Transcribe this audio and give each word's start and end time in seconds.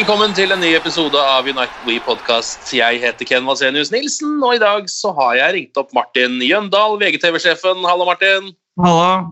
Velkommen 0.00 0.32
til 0.32 0.48
en 0.48 0.62
ny 0.64 0.70
episode 0.78 1.20
av 1.20 1.44
United 1.44 1.82
We 1.84 1.98
Podcast. 2.00 2.70
Jeg 2.72 3.02
heter 3.02 3.26
Ken 3.28 3.44
Vasenius 3.44 3.90
Nilsen, 3.92 4.38
og 4.40 4.54
i 4.56 4.60
dag 4.62 4.86
så 4.88 5.10
har 5.12 5.34
jeg 5.36 5.52
ringt 5.52 5.76
opp 5.76 5.90
Martin 5.92 6.38
Jøndal, 6.40 6.94
VGTV-sjefen. 7.02 7.82
Hallo, 7.84 8.06
Martin. 8.08 8.46
Hallo. 8.80 9.28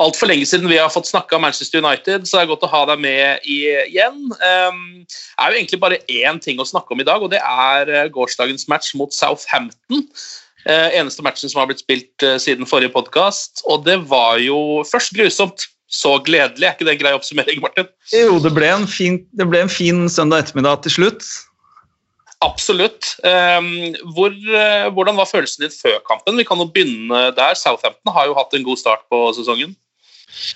Altfor 0.00 0.30
lenge 0.30 0.48
siden 0.48 0.70
vi 0.72 0.78
har 0.80 0.88
fått 0.88 1.10
snakka 1.10 1.36
Manchester 1.44 1.84
United, 1.84 2.24
så 2.24 2.38
det 2.38 2.46
er 2.46 2.50
godt 2.54 2.64
å 2.64 2.70
ha 2.72 2.80
deg 2.88 3.02
med 3.04 3.44
igjen. 3.44 4.16
Det 4.32 4.48
er 4.48 5.52
jo 5.52 5.60
egentlig 5.60 5.82
bare 5.84 6.00
én 6.08 6.40
ting 6.40 6.64
å 6.64 6.70
snakke 6.72 6.96
om 6.96 7.04
i 7.04 7.08
dag, 7.10 7.20
og 7.20 7.34
det 7.34 7.42
er 7.44 7.92
eh, 7.92 8.08
gårsdagens 8.16 8.64
match 8.72 8.94
mot 8.96 9.12
Southampton. 9.12 10.06
Eh, 10.64 10.88
eneste 11.02 11.26
matchen 11.26 11.52
som 11.52 11.60
har 11.60 11.68
blitt 11.68 11.84
spilt 11.84 12.24
eh, 12.24 12.40
siden 12.40 12.64
forrige 12.70 12.96
podkast, 12.96 13.60
og 13.68 13.84
det 13.84 14.00
var 14.08 14.40
jo 14.40 14.80
først 14.88 15.12
grusomt, 15.20 15.68
så 15.92 16.16
gledelig. 16.24 16.66
Er 16.66 16.74
ikke 16.74 16.88
det 16.88 16.96
en 16.96 17.00
grei 17.02 17.12
oppsummering, 17.16 17.60
Martin? 17.62 17.88
Jo, 18.14 18.38
det 18.42 18.52
ble, 18.56 18.68
en 18.72 18.88
fin, 18.88 19.20
det 19.36 19.46
ble 19.50 19.60
en 19.66 19.72
fin 19.72 20.06
søndag 20.10 20.46
ettermiddag 20.46 20.86
til 20.86 20.96
slutt. 20.96 21.26
Absolutt. 22.42 23.12
Um, 23.22 23.92
hvor, 24.16 24.32
eh, 24.32 24.88
hvordan 24.90 25.18
var 25.20 25.30
følelsen 25.30 25.66
din 25.66 25.74
før 25.74 26.00
kampen? 26.08 26.40
Vi 26.40 26.46
kan 26.48 26.58
jo 26.58 26.66
begynne 26.72 27.28
der. 27.36 27.54
Southampton 27.58 28.14
har 28.16 28.26
jo 28.26 28.36
hatt 28.38 28.56
en 28.56 28.66
god 28.66 28.80
start 28.80 29.04
på 29.12 29.20
sesongen. 29.36 29.76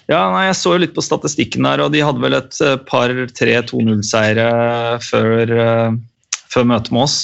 Ja, 0.09 0.25
nei, 0.33 0.47
Jeg 0.49 0.57
så 0.57 0.73
jo 0.73 0.83
litt 0.83 0.97
på 0.97 1.05
statistikken 1.05 1.69
der, 1.69 1.85
og 1.85 1.93
de 1.93 2.01
hadde 2.03 2.23
vel 2.25 2.35
et 2.41 2.59
eh, 2.65 2.79
par 2.89 3.13
3-2-0-seire 3.37 4.49
før, 5.05 5.53
eh, 5.53 5.99
før 6.51 6.69
møtet 6.73 6.95
med 6.97 7.07
oss. 7.07 7.19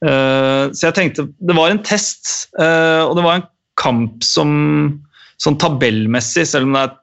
Så 0.00 0.86
jeg 0.86 0.94
tenkte 0.96 1.26
Det 1.28 1.52
var 1.52 1.68
en 1.68 1.82
test, 1.84 2.48
og 2.56 3.10
det 3.18 3.24
var 3.26 3.34
en 3.36 3.44
kamp 3.76 4.24
som 4.24 4.54
sånn 5.44 5.58
tabellmessig, 5.60 6.46
selv 6.48 6.70
om 6.70 6.72
det 6.72 6.84
er 6.86 6.94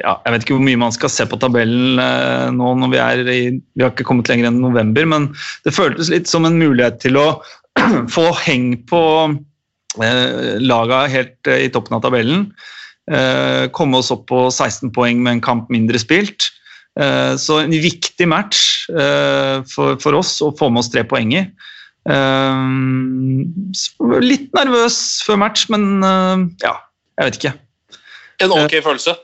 ja, 0.00 0.16
Jeg 0.24 0.34
vet 0.34 0.44
ikke 0.44 0.56
hvor 0.56 0.66
mye 0.66 0.80
man 0.80 0.94
skal 0.94 1.12
se 1.12 1.26
på 1.30 1.38
tabellen 1.42 2.00
eh, 2.02 2.48
nå 2.54 2.74
når 2.80 2.92
vi 2.92 3.00
er 3.02 3.24
i 3.30 3.40
Vi 3.54 3.84
har 3.84 3.92
ikke 3.92 4.06
kommet 4.08 4.30
lenger 4.30 4.50
enn 4.50 4.62
november, 4.62 5.06
men 5.10 5.28
det 5.66 5.74
føltes 5.76 6.10
litt 6.12 6.30
som 6.30 6.48
en 6.48 6.58
mulighet 6.60 7.00
til 7.04 7.20
å 7.20 7.28
få 8.14 8.28
heng 8.44 8.72
på 8.90 9.02
eh, 10.02 10.56
laga 10.62 11.04
helt 11.10 11.50
eh, 11.50 11.66
i 11.66 11.70
toppen 11.74 11.98
av 11.98 12.04
tabellen. 12.06 12.48
Eh, 13.10 13.70
komme 13.76 14.00
oss 14.00 14.12
opp 14.14 14.26
på 14.30 14.46
16 14.48 14.92
poeng 14.96 15.22
med 15.22 15.36
en 15.36 15.44
kamp 15.44 15.72
mindre 15.72 16.00
spilt. 16.00 16.50
Eh, 17.00 17.34
så 17.40 17.58
en 17.64 17.74
viktig 17.74 18.26
match 18.30 18.86
eh, 18.90 19.62
for, 19.66 19.98
for 20.02 20.20
oss 20.20 20.36
å 20.44 20.52
få 20.54 20.70
med 20.70 20.84
oss 20.84 20.92
tre 20.94 21.02
poeng 21.10 21.34
i. 21.34 21.42
Eh, 22.04 22.64
litt 24.22 24.48
nervøs 24.54 24.98
før 25.26 25.40
match, 25.42 25.66
men 25.72 26.02
ja, 26.62 26.74
jeg 27.18 27.28
vet 27.28 27.40
ikke. 27.40 27.54
En 28.44 28.54
ok 28.54 28.78
følelse. 28.82 29.14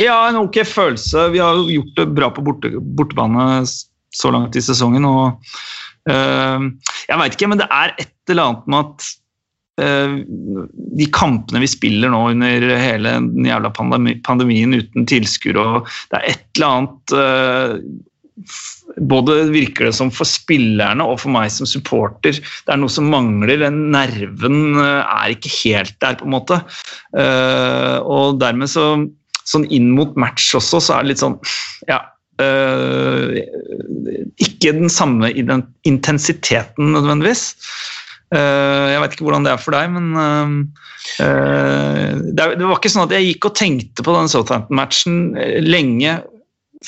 Ja, 0.00 0.16
en 0.28 0.40
ok 0.40 0.62
følelse. 0.68 1.28
Vi 1.34 1.40
har 1.42 1.58
gjort 1.68 1.96
det 1.98 2.06
bra 2.16 2.30
på 2.32 2.44
borte, 2.44 2.70
bortebane 2.80 3.64
så 4.12 4.32
langt 4.32 4.56
i 4.56 4.62
sesongen. 4.64 5.04
og 5.08 5.42
eh, 6.10 6.68
Jeg 7.08 7.20
veit 7.20 7.36
ikke, 7.36 7.50
men 7.52 7.60
det 7.60 7.68
er 7.68 7.96
et 7.98 8.32
eller 8.32 8.48
annet 8.48 8.70
med 8.72 8.86
at 8.86 9.10
eh, 9.82 10.14
de 11.02 11.10
kampene 11.12 11.64
vi 11.64 11.70
spiller 11.70 12.12
nå 12.12 12.22
under 12.32 12.70
hele 12.80 13.18
den 13.18 13.50
jævla 13.50 13.72
pandemi, 13.76 14.16
pandemien 14.24 14.78
uten 14.78 15.08
tilskuere 15.10 15.66
og 15.66 15.92
Det 16.12 16.20
er 16.20 16.32
et 16.32 16.48
eller 16.56 16.78
annet 16.78 17.16
eh, 17.20 17.76
både 19.12 19.42
virker 19.52 19.88
det 19.88 19.94
som 19.96 20.10
for 20.12 20.28
spillerne 20.28 21.04
og 21.04 21.20
for 21.20 21.32
meg 21.32 21.52
som 21.52 21.68
supporter. 21.68 22.34
Det 22.34 22.72
er 22.72 22.80
noe 22.80 22.92
som 22.92 23.06
mangler. 23.12 23.60
Den 23.60 23.92
nerven 23.92 24.80
er 24.82 25.32
ikke 25.32 25.52
helt 25.62 25.94
der, 26.02 26.16
på 26.18 26.26
en 26.26 26.34
måte. 26.34 26.58
Og 28.02 28.40
dermed 28.42 28.72
så 28.72 28.88
Sånn 29.52 29.68
inn 29.74 29.90
mot 29.92 30.16
match 30.20 30.52
også, 30.58 30.80
så 30.80 30.96
er 30.96 31.04
det 31.04 31.14
litt 31.14 31.22
sånn 31.22 31.38
Ja. 31.90 32.00
eh, 32.40 33.42
ikke 34.42 34.72
den 34.74 34.90
samme 34.92 35.30
intensiteten 35.84 36.94
nødvendigvis. 36.96 37.52
Uh, 38.32 38.88
jeg 38.88 39.00
vet 39.02 39.14
ikke 39.14 39.26
hvordan 39.26 39.44
det 39.44 39.50
er 39.52 39.60
for 39.60 39.76
deg, 39.76 39.90
men 39.92 40.06
uh, 40.16 40.52
uh, 41.20 42.12
det, 42.32 42.46
det 42.56 42.64
var 42.64 42.78
ikke 42.78 42.92
sånn 42.94 43.04
at 43.04 43.12
jeg 43.12 43.26
gikk 43.26 43.50
og 43.50 43.58
tenkte 43.58 44.04
på 44.06 44.14
den 44.16 44.30
Southampton-matchen 44.32 45.18
lenge 45.60 46.14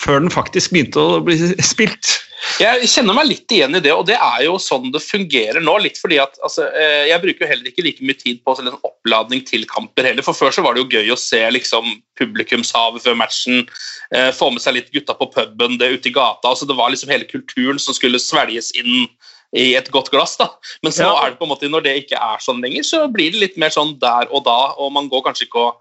før 0.00 0.22
den 0.24 0.32
faktisk 0.32 0.72
begynte 0.72 1.02
å 1.02 1.18
bli 1.26 1.36
spilt. 1.74 2.14
Jeg 2.60 2.86
kjenner 2.86 3.16
meg 3.16 3.26
litt 3.26 3.50
igjen 3.50 3.74
i 3.74 3.80
det, 3.82 3.90
og 3.94 4.04
det 4.06 4.14
er 4.20 4.44
jo 4.46 4.54
sånn 4.62 4.92
det 4.94 5.00
fungerer 5.02 5.62
nå. 5.64 5.74
litt 5.82 5.98
fordi 5.98 6.20
at 6.22 6.36
altså, 6.44 6.68
eh, 6.70 7.08
Jeg 7.10 7.22
bruker 7.22 7.44
jo 7.44 7.50
heller 7.50 7.70
ikke 7.70 7.84
like 7.86 8.04
mye 8.06 8.18
tid 8.20 8.42
på 8.44 8.54
sånn 8.54 8.68
en 8.70 8.78
oppladning 8.86 9.42
til 9.46 9.64
kamper 9.66 10.06
heller. 10.10 10.22
For 10.22 10.36
Før 10.36 10.54
så 10.54 10.62
var 10.62 10.74
det 10.74 10.84
jo 10.84 11.00
gøy 11.00 11.10
å 11.14 11.18
se 11.18 11.40
liksom, 11.50 12.02
publikumshavet 12.20 13.02
før 13.02 13.16
matchen, 13.18 13.66
eh, 14.14 14.30
få 14.30 14.52
med 14.52 14.62
seg 14.62 14.74
litt 14.78 14.92
gutta 14.94 15.16
på 15.18 15.30
puben, 15.34 15.78
det 15.78 15.90
ute 15.96 16.10
i 16.12 16.14
gata. 16.14 16.48
altså 16.52 16.66
Det 16.66 16.76
var 16.76 16.90
liksom 16.90 17.10
hele 17.10 17.24
kulturen 17.24 17.80
som 17.80 17.94
skulle 17.94 18.22
svelges 18.22 18.70
inn 18.78 19.08
i 19.54 19.74
et 19.74 19.90
godt 19.90 20.10
glass. 20.10 20.36
da. 20.36 20.50
Men 20.82 20.92
så 20.92 21.04
Ja. 21.06 21.26
er 21.26 21.30
det 21.30 21.38
på 21.38 21.44
en 21.46 21.50
måte, 21.54 21.70
når 21.70 21.82
det 21.84 21.96
ikke 22.04 22.20
er 22.20 22.38
sånn 22.38 22.62
lenger, 22.62 22.82
så 22.82 23.12
blir 23.12 23.32
det 23.32 23.40
litt 23.40 23.56
mer 23.56 23.70
sånn 23.70 23.98
der 23.98 24.26
og 24.30 24.44
da, 24.44 24.74
og 24.78 24.92
man 24.92 25.08
går 25.08 25.22
kanskje 25.24 25.46
ikke 25.48 25.60
og 25.68 25.74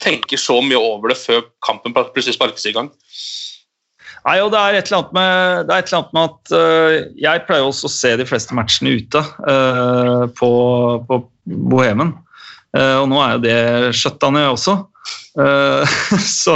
tenker 0.00 0.36
så 0.36 0.62
mye 0.62 0.78
over 0.78 1.08
det 1.08 1.18
før 1.18 1.42
kampen 1.64 1.92
plutselig 1.92 2.34
sparkes 2.34 2.66
i 2.66 2.72
gang. 2.72 2.90
Nei, 4.28 4.42
og 4.44 4.50
det 4.52 4.60
er 4.60 4.76
et 4.76 4.90
eller 4.90 4.98
annet 5.00 5.14
med, 5.16 5.70
er 5.72 5.86
eller 5.86 5.98
annet 5.98 6.16
med 6.16 6.26
at 6.26 6.50
uh, 6.52 6.96
jeg 7.16 7.44
pleier 7.46 7.64
også 7.64 7.88
å 7.88 7.92
se 7.94 8.10
de 8.20 8.26
fleste 8.28 8.56
matchene 8.56 8.98
ute 9.00 9.22
uh, 9.24 10.26
på, 10.36 10.50
på 11.08 11.18
Bohemen. 11.72 12.12
Uh, 12.76 13.00
og 13.00 13.06
nå 13.08 13.22
er 13.24 13.30
jo 13.32 13.42
det 13.46 13.60
skjøtta 13.96 14.28
ned 14.34 14.50
også. 14.50 14.76
Så 16.42 16.54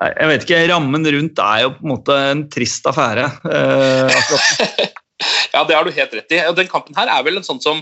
jeg 0.00 0.26
vet 0.26 0.44
ikke, 0.44 0.58
rammen 0.72 1.06
rundt 1.14 1.40
er 1.44 1.62
jo 1.62 1.70
på 1.76 1.84
en 1.84 1.92
måte 1.94 2.16
en 2.32 2.44
trist 2.52 2.88
affære. 2.90 3.28
Ja, 5.50 5.64
det 5.66 5.74
har 5.74 5.84
du 5.84 5.90
helt 5.92 6.12
rett 6.16 6.32
i. 6.32 6.38
Den 6.56 6.68
kampen 6.70 6.96
her 6.96 7.10
er 7.12 7.24
vel 7.26 7.36
en 7.36 7.44
sånn 7.44 7.58
som 7.60 7.80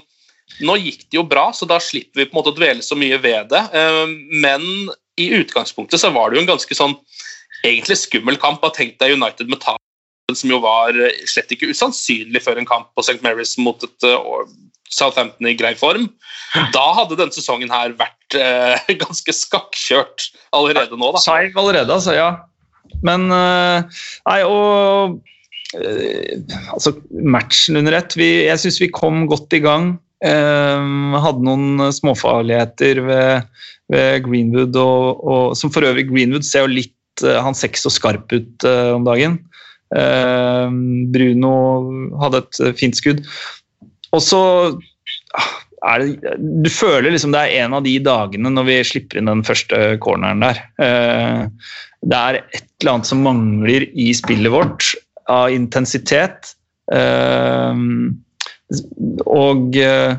Nå 0.65 0.75
gikk 0.81 1.05
det 1.05 1.19
jo 1.19 1.23
bra, 1.29 1.51
så 1.55 1.69
da 1.69 1.77
slipper 1.79 2.23
vi 2.23 2.25
på 2.27 2.33
en 2.33 2.39
måte 2.41 2.51
å 2.51 2.57
dvele 2.57 2.83
så 2.83 2.97
mye 2.99 3.19
ved 3.23 3.51
det. 3.53 3.61
Men 4.43 4.65
i 5.21 5.29
utgangspunktet 5.37 6.01
så 6.01 6.11
var 6.15 6.33
det 6.33 6.39
jo 6.39 6.43
en 6.43 6.49
ganske 6.49 6.79
sånn 6.79 6.97
egentlig 7.66 7.99
skummel 8.00 8.38
kamp. 8.40 8.64
Og 8.64 8.75
tenk 8.76 8.99
deg 9.02 9.16
United 9.16 9.50
med 9.50 9.60
tap, 9.64 9.82
som 10.34 10.52
jo 10.52 10.60
var 10.64 10.96
eh, 10.96 11.22
slett 11.28 11.52
ikke 11.55 11.70
usannsynlig 11.72 12.43
før 12.44 12.60
en 12.60 12.69
kamp 12.69 12.90
på 12.96 13.05
St. 13.06 13.20
Mary's 13.25 13.56
mot 13.60 13.82
et 13.87 14.08
eh, 14.08 14.50
Southampton 14.93 15.50
i 15.50 15.56
grei 15.58 15.75
form. 15.78 16.10
Da 16.76 16.84
hadde 16.96 17.19
denne 17.19 17.34
sesongen 17.34 17.72
her 17.72 17.96
vært 17.99 18.38
eh, 18.38 18.93
ganske 19.05 19.34
skakkjørt 19.37 20.31
allerede 20.56 20.96
nå. 20.96 21.12
da. 21.14 21.22
Seig 21.25 21.56
allerede, 21.58 21.93
altså. 21.93 22.16
Ja. 22.16 22.31
Men 23.05 23.28
eh, 23.34 24.05
Nei, 24.28 24.43
og 24.49 25.19
Altså, 25.69 26.94
matchen 27.12 27.76
under 27.76 27.93
ett. 27.99 28.14
Vi, 28.16 28.46
jeg 28.46 28.60
syns 28.62 28.78
vi 28.81 28.87
kom 28.88 29.26
godt 29.28 29.52
i 29.52 29.60
gang. 29.60 29.99
Eh, 30.25 30.87
hadde 31.22 31.44
noen 31.44 31.93
småfarligheter 31.94 33.02
ved, 33.05 33.58
ved 33.93 34.25
Greenwood, 34.25 34.78
og, 34.81 35.20
og, 35.22 35.43
som 35.60 35.72
for 35.75 35.87
øvrig 35.87 36.08
Greenwood 36.08 36.46
ser 36.49 36.64
jo 36.64 36.72
litt 36.72 36.94
Han 37.25 37.56
ser 37.56 37.73
ikke 37.73 37.87
så 37.87 37.93
skarp 37.94 38.32
ut 38.35 38.67
eh, 38.67 38.91
om 38.94 39.06
dagen. 39.06 39.38
Eh, 39.97 40.69
Bruno 41.15 41.55
hadde 42.23 42.43
et 42.44 42.61
eh, 42.65 42.76
fint 42.79 42.99
skudd. 42.99 43.25
Og 44.17 44.23
så 44.25 44.43
ah, 45.38 45.50
er 45.93 46.05
det, 46.05 46.37
du 46.65 46.70
føler 46.73 47.12
liksom 47.12 47.35
det 47.35 47.44
er 47.44 47.65
en 47.65 47.76
av 47.79 47.85
de 47.87 47.97
dagene 48.05 48.53
når 48.53 48.69
vi 48.69 48.79
slipper 48.93 49.20
inn 49.20 49.31
den 49.31 49.44
første 49.47 49.97
corneren 50.05 50.44
der. 50.44 50.62
Eh, 50.82 51.44
det 52.09 52.23
er 52.31 52.41
et 52.43 52.65
eller 52.81 52.94
annet 52.94 53.11
som 53.11 53.25
mangler 53.26 53.88
i 53.99 54.12
spillet 54.17 54.53
vårt 54.55 54.93
av 55.29 55.53
intensitet. 55.53 56.55
Eh, 56.94 57.85
og 59.26 59.76
eh, 59.81 60.17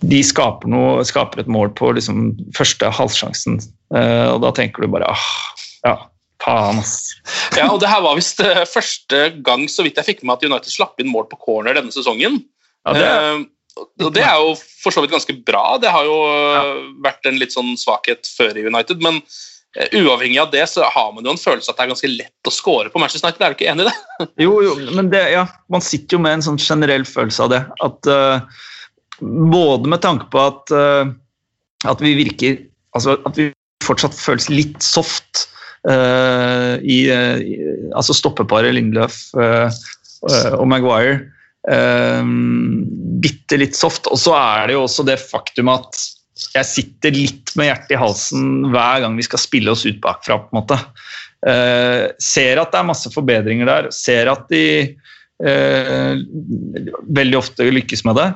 de 0.00 0.20
skaper, 0.24 0.70
noe, 0.72 1.04
skaper 1.04 1.42
et 1.42 1.50
mål 1.50 1.72
på 1.76 1.92
liksom 1.96 2.32
første 2.56 2.88
halvsjansen, 2.96 3.58
og 3.90 4.38
da 4.44 4.50
tenker 4.54 4.84
du 4.84 4.92
bare 4.92 5.08
ah, 5.10 5.28
ja, 5.82 5.94
faen, 6.44 6.80
ass. 6.80 7.14
Ja, 7.56 7.66
og 7.68 7.80
det 7.82 7.90
her 7.90 8.02
var 8.04 8.18
visst 8.18 8.40
første 8.70 9.22
gang 9.44 9.66
så 9.70 9.84
vidt 9.86 10.00
jeg 10.00 10.08
fikk 10.12 10.24
med 10.24 10.38
at 10.38 10.46
United 10.46 10.72
slapp 10.72 11.00
inn 11.02 11.10
mål 11.12 11.28
på 11.30 11.40
corner 11.42 11.76
denne 11.76 11.94
sesongen. 11.94 12.40
Ja, 12.86 12.96
det 12.96 13.06
er, 13.06 13.40
uh, 13.40 13.86
og 14.04 14.10
det 14.16 14.24
er 14.24 14.40
jo 14.40 14.56
for 14.82 14.94
så 14.94 15.04
vidt 15.04 15.14
ganske 15.14 15.36
bra. 15.46 15.76
Det 15.80 15.92
har 15.92 16.08
jo 16.08 16.16
ja. 16.26 16.64
vært 17.04 17.28
en 17.28 17.38
litt 17.40 17.54
sånn 17.54 17.76
svakhet 17.80 18.28
før 18.36 18.56
i 18.58 18.66
United. 18.66 19.02
Men 19.04 19.20
uh, 19.20 19.98
uavhengig 20.00 20.40
av 20.42 20.50
det 20.54 20.64
så 20.72 20.88
har 20.88 21.12
man 21.14 21.26
jo 21.26 21.34
en 21.34 21.40
følelse 21.40 21.70
at 21.70 21.78
det 21.78 21.86
er 21.86 21.92
ganske 21.92 22.12
lett 22.12 22.50
å 22.50 22.54
score 22.54 22.92
på 22.92 23.02
Manchester 23.02 23.28
United. 23.28 23.44
Er 23.44 23.54
du 23.54 23.58
ikke 23.58 23.70
enig 23.72 23.86
i 23.86 23.90
det? 23.90 24.28
jo, 24.46 24.56
jo, 24.66 24.74
men 24.96 25.12
det, 25.12 25.22
ja, 25.36 25.46
man 25.72 25.84
sitter 25.84 26.18
jo 26.18 26.24
med 26.24 26.38
en 26.38 26.46
sånn 26.50 26.60
generell 26.60 27.06
følelse 27.08 27.46
av 27.46 27.54
det. 27.54 27.62
At 27.86 28.10
uh, 28.10 28.66
både 29.20 29.92
med 29.92 30.02
tanke 30.04 30.30
på 30.32 30.40
at, 30.40 30.72
at 31.84 32.00
vi 32.00 32.14
virker 32.16 32.54
Altså 32.96 33.12
at 33.28 33.36
vi 33.38 33.44
fortsatt 33.84 34.16
føles 34.18 34.50
litt 34.52 34.82
soft 34.84 35.46
i, 35.80 36.96
uh, 37.08 37.38
altså 37.96 38.12
stoppeparet 38.12 38.74
Lindløf 38.76 39.30
og 39.32 40.66
Maguire 40.68 41.22
bitte 43.24 43.56
litt 43.60 43.78
soft. 43.78 44.10
Og 44.12 44.20
så 44.20 44.34
er 44.36 44.68
det 44.68 44.76
jo 44.76 44.84
også 44.84 45.06
det 45.08 45.16
faktum 45.22 45.72
at 45.72 45.96
jeg 46.54 46.68
sitter 46.68 47.14
litt 47.14 47.52
med 47.58 47.68
hjertet 47.68 47.94
i 47.96 48.00
halsen 48.00 48.44
hver 48.72 49.02
gang 49.04 49.16
vi 49.18 49.26
skal 49.26 49.42
spille 49.42 49.72
oss 49.72 49.86
ut 49.86 50.00
bakfra. 50.04 50.38
på 50.40 50.52
en 50.52 50.60
måte. 50.62 50.78
Uh, 51.40 52.12
ser 52.20 52.60
at 52.60 52.72
det 52.72 52.80
er 52.80 52.88
masse 52.90 53.10
forbedringer 53.14 53.68
der, 53.68 53.88
ser 53.96 54.28
at 54.28 54.44
de 54.52 54.64
uh, 55.40 56.20
veldig 57.16 57.38
ofte 57.38 57.64
lykkes 57.72 58.04
med 58.04 58.20
det, 58.20 58.28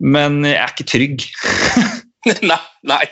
men 0.00 0.40
jeg 0.46 0.56
er 0.62 0.72
ikke 0.72 0.88
trygg. 0.88 1.26
nei, 2.50 2.58
nei, 2.86 3.02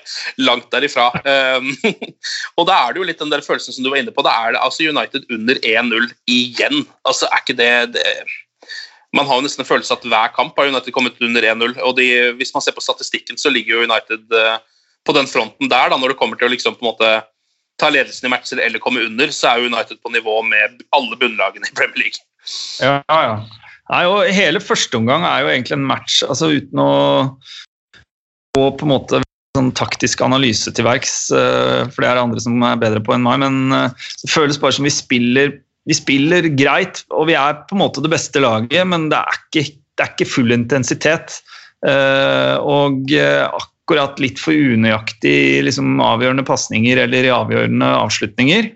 langt 0.42 0.70
derifra. 0.74 1.10
Um, 1.22 1.70
og 2.58 2.66
da 2.68 2.78
er 2.78 2.94
det 2.94 3.02
jo 3.02 3.08
litt 3.08 3.20
den 3.22 3.32
der 3.32 3.44
følelsen 3.44 3.76
som 3.76 3.86
du 3.86 3.92
var 3.92 4.00
inne 4.02 4.14
på. 4.14 4.24
Da 4.26 4.34
er 4.44 4.54
det 4.56 4.62
altså 4.64 4.88
United 4.88 5.28
under 5.34 5.60
1-0 5.60 6.08
igjen. 6.30 6.84
Altså, 7.06 7.28
er 7.30 7.44
ikke 7.44 7.58
det, 7.60 7.72
det 7.96 8.06
man 9.14 9.28
har 9.28 9.38
jo 9.38 9.44
nesten 9.46 9.62
en 9.62 9.68
følelse 9.68 9.94
at 9.94 10.06
hver 10.10 10.32
kamp 10.34 10.56
har 10.58 10.70
United 10.72 10.90
kommet 10.94 11.20
under 11.22 11.44
1-0. 11.54 11.76
og 11.86 11.96
de, 11.98 12.08
Hvis 12.38 12.50
man 12.54 12.64
ser 12.64 12.74
på 12.74 12.82
statistikken, 12.82 13.38
så 13.38 13.52
ligger 13.52 13.76
jo 13.76 13.86
United 13.86 14.34
uh, 14.34 14.58
på 15.06 15.14
den 15.14 15.30
fronten 15.30 15.70
der. 15.70 15.92
da, 15.92 15.98
Når 15.98 16.14
det 16.14 16.18
kommer 16.18 16.40
til 16.40 16.48
å 16.48 16.54
liksom 16.54 16.74
på 16.74 16.84
en 16.84 16.90
måte 16.90 17.12
ta 17.78 17.90
ledelsen 17.90 18.26
i 18.26 18.32
matcher 18.32 18.62
eller 18.62 18.82
komme 18.82 19.02
under, 19.06 19.30
så 19.34 19.54
er 19.54 19.68
United 19.68 20.00
på 20.02 20.10
nivå 20.14 20.40
med 20.46 20.82
alle 20.94 21.18
bunnlagene 21.18 21.70
i 21.70 21.74
Premier 21.74 22.06
League. 22.06 22.22
Ja, 22.82 23.00
ja. 23.10 23.38
Nei, 23.92 24.04
og 24.08 24.30
hele 24.32 24.62
første 24.64 24.96
omgang 24.96 25.26
er 25.28 25.44
jo 25.44 25.50
egentlig 25.52 25.76
en 25.76 25.86
match 25.86 26.22
altså 26.24 26.48
uten 26.54 26.80
å 26.80 26.92
gå 28.54 28.70
på 28.78 28.86
en 28.86 28.92
måte 28.94 29.20
sånn 29.54 29.70
taktisk 29.78 30.22
analyse 30.26 30.72
til 30.74 30.86
verks, 30.86 31.28
uh, 31.34 31.86
for 31.90 32.02
det 32.02 32.10
er 32.10 32.18
det 32.18 32.24
andre 32.26 32.42
som 32.42 32.64
er 32.66 32.80
bedre 32.80 33.02
på 33.04 33.14
enn 33.14 33.26
meg, 33.26 33.42
men 33.44 33.74
uh, 33.74 34.08
det 34.22 34.32
føles 34.32 34.58
bare 34.60 34.76
som 34.78 34.88
vi 34.88 34.94
spiller 34.94 35.58
vi 35.84 35.92
spiller 35.92 36.46
greit, 36.56 37.02
og 37.12 37.26
vi 37.28 37.34
er 37.36 37.58
på 37.68 37.76
en 37.76 37.82
måte 37.82 38.00
det 38.00 38.08
beste 38.08 38.40
laget, 38.40 38.86
men 38.88 39.10
det 39.12 39.18
er 39.20 39.36
ikke, 39.36 39.64
det 39.68 40.00
er 40.00 40.12
ikke 40.14 40.30
full 40.32 40.54
intensitet. 40.54 41.34
Uh, 41.84 42.56
og 42.64 43.12
akkurat 43.12 44.16
litt 44.24 44.40
for 44.40 44.56
unøyaktig 44.56 45.60
liksom, 45.66 45.98
avgjørende 46.00 46.46
pasninger 46.48 47.02
eller 47.02 47.28
i 47.28 47.34
avgjørende 47.34 47.90
avslutninger. 47.98 48.70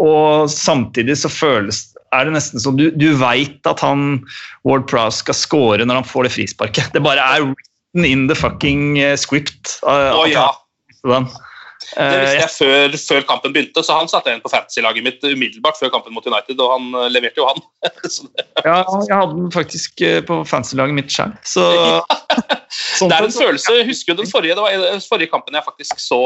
Og 0.00 0.48
samtidig 0.48 1.18
så 1.20 1.28
føles 1.28 1.82
er 2.14 2.28
det 2.28 2.36
nesten 2.36 2.62
sånn 2.62 2.78
du, 2.78 2.88
du 2.94 3.08
veit 3.18 3.66
at 3.68 3.82
han 3.84 4.20
Ward 4.68 4.86
Prowse 4.90 5.24
skal 5.24 5.38
score 5.38 5.86
når 5.86 6.02
han 6.02 6.08
får 6.08 6.28
det 6.28 6.36
frisparket. 6.36 6.92
Det 6.94 7.02
bare 7.04 7.22
er 7.22 7.48
written 7.48 8.06
in 8.06 8.28
the 8.30 8.36
fucking 8.38 9.00
script. 9.18 9.78
Uh, 9.82 10.12
oh, 10.14 10.24
ja. 10.30 10.48
Han, 11.06 11.28
Det 11.96 12.18
visste 12.18 12.40
jeg 12.40 12.52
før, 12.56 12.96
før, 12.98 13.26
kampen 13.28 13.52
begynte, 13.54 13.82
så 13.84 13.98
han 13.98 14.08
satte 14.10 14.30
jeg 14.30 14.38
inn 14.38 14.44
på 14.44 14.50
fantasy-laget 14.50 15.06
mitt 15.06 15.22
umiddelbart 15.22 15.78
før 15.78 15.92
kampen 15.94 16.16
mot 16.16 16.26
United, 16.26 16.58
og 16.58 16.72
han 16.72 16.88
eh, 16.98 17.10
leverte 17.14 17.38
jo 17.38 17.46
han. 17.46 17.60
ja, 18.66 18.80
jeg 19.06 19.12
hadde 19.12 19.36
den 19.36 19.52
faktisk 19.54 20.02
eh, 20.02 20.18
på 20.26 20.40
fantasy-laget 20.48 20.98
mitt 20.98 21.12
sjøl, 21.12 21.36
så 21.46 21.68
sånn 22.98 23.12
Det 23.12 23.18
er 23.20 23.28
en 23.28 23.34
følelse 23.36 23.76
Jeg 23.78 23.86
husker 23.90 24.16
du 24.16 24.24
den 24.24 24.30
forrige, 24.32 24.56
det 24.58 24.64
var 24.64 24.88
den 24.88 25.04
forrige 25.04 25.30
kampen 25.30 25.54
jeg 25.54 25.68
faktisk 25.68 26.02
så 26.02 26.20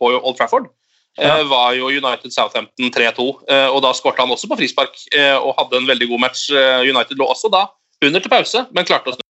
på 0.00 0.10
Old 0.16 0.40
Trafford. 0.40 0.72
Ja. 1.20 1.38
Uh, 1.38 1.46
var 1.46 1.74
jo 1.78 1.92
United 1.92 2.32
Southampton 2.34 2.90
3-2, 2.90 3.26
uh, 3.46 3.68
og 3.70 3.80
da 3.84 3.92
skårte 3.94 4.24
han 4.24 4.34
også 4.34 4.50
på 4.50 4.58
frispark 4.58 4.98
og 5.44 5.52
hadde 5.60 5.78
en 5.78 5.88
veldig 5.88 6.10
god 6.10 6.24
match. 6.26 6.48
United 6.82 7.20
lå 7.20 7.28
også 7.30 7.50
da 7.52 7.68
under 8.04 8.20
til 8.20 8.32
pause, 8.32 8.64
men 8.74 8.86
klarte 8.88 9.12
å 9.12 9.14
snu. 9.14 9.22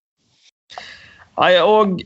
Nei, 1.34 1.52
og 1.60 1.98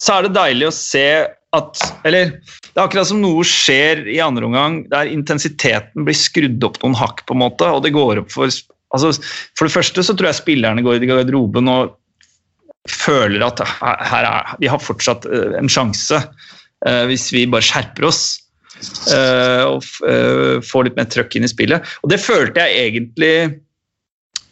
så 0.00 0.16
er 0.16 0.26
det 0.26 0.36
deilig 0.36 0.68
å 0.68 0.74
se 0.74 1.08
at 1.56 1.82
Eller 2.04 2.32
det 2.34 2.74
er 2.74 2.82
akkurat 2.82 3.08
som 3.08 3.20
noe 3.22 3.44
skjer 3.46 4.02
i 4.10 4.18
andre 4.20 4.48
omgang 4.48 4.80
der 4.90 5.08
intensiteten 5.08 6.04
blir 6.04 6.16
skrudd 6.18 6.64
opp 6.66 6.80
noen 6.82 6.96
hakk, 6.98 7.22
på 7.24 7.36
en 7.36 7.40
måte, 7.44 7.68
og 7.70 7.84
det 7.86 7.94
går 7.94 8.20
opp 8.24 8.34
for 8.34 8.50
altså, 8.50 9.14
For 9.56 9.68
det 9.68 9.76
første 9.76 10.04
så 10.04 10.16
tror 10.16 10.32
jeg 10.32 10.40
spillerne 10.42 10.84
går 10.84 11.00
i 11.00 11.08
garderoben 11.08 11.70
og 11.72 11.94
føler 12.90 13.44
at 13.46 13.62
her 13.66 14.26
er, 14.26 14.56
vi 14.62 14.70
har 14.70 14.82
fortsatt 14.82 15.26
eh, 15.28 15.54
en 15.58 15.70
sjanse 15.70 16.18
uh, 16.18 17.04
hvis 17.10 17.28
vi 17.34 17.46
bare 17.50 17.64
skjerper 17.64 18.08
oss. 18.10 18.24
Uh, 19.08 19.78
og 19.78 19.86
får 20.68 20.84
litt 20.84 20.98
mer 20.98 21.06
trøkk 21.08 21.38
inn 21.38 21.46
i 21.46 21.48
spillet. 21.48 21.84
Og 22.04 22.10
det 22.12 22.20
følte 22.20 22.66
jeg 22.66 22.90
egentlig 22.90 23.36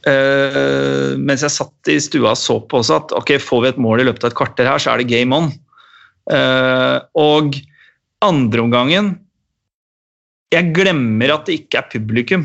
mens 0.04 1.40
jeg 1.40 1.48
satt 1.48 1.88
i 1.88 1.94
stua 1.96 2.34
og 2.34 2.36
så 2.36 2.58
på 2.68 2.76
også, 2.82 2.98
at 3.00 3.12
ok, 3.16 3.30
får 3.40 3.62
vi 3.62 3.68
et 3.70 3.78
mål 3.80 4.02
i 4.02 4.04
løpet 4.04 4.26
av 4.26 4.34
et 4.34 4.36
kvarter 4.36 4.68
her, 4.68 4.82
så 4.82 4.90
er 4.92 5.00
det 5.00 5.06
game 5.08 5.32
on. 5.32 5.46
Og 7.16 7.56
andreomgangen 8.20 9.14
Jeg 10.52 10.74
glemmer 10.76 11.32
at 11.32 11.48
det 11.48 11.56
ikke 11.62 11.80
er 11.80 11.88
publikum. 11.94 12.44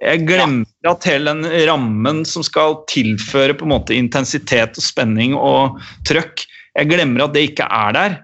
Jeg 0.00 0.22
glemmer 0.24 0.88
at 0.88 1.04
hele 1.04 1.34
den 1.34 1.66
rammen 1.68 2.22
som 2.28 2.44
skal 2.46 2.78
tilføre 2.88 3.56
på 3.56 3.66
en 3.66 3.74
måte 3.74 3.96
intensitet 3.96 4.78
og 4.80 4.84
spenning 4.84 5.34
og 5.36 5.80
trøkk, 6.08 6.46
jeg 6.78 6.88
glemmer 6.88 7.26
at 7.26 7.34
det 7.34 7.42
ikke 7.50 7.66
er 7.66 7.96
der. 7.96 8.14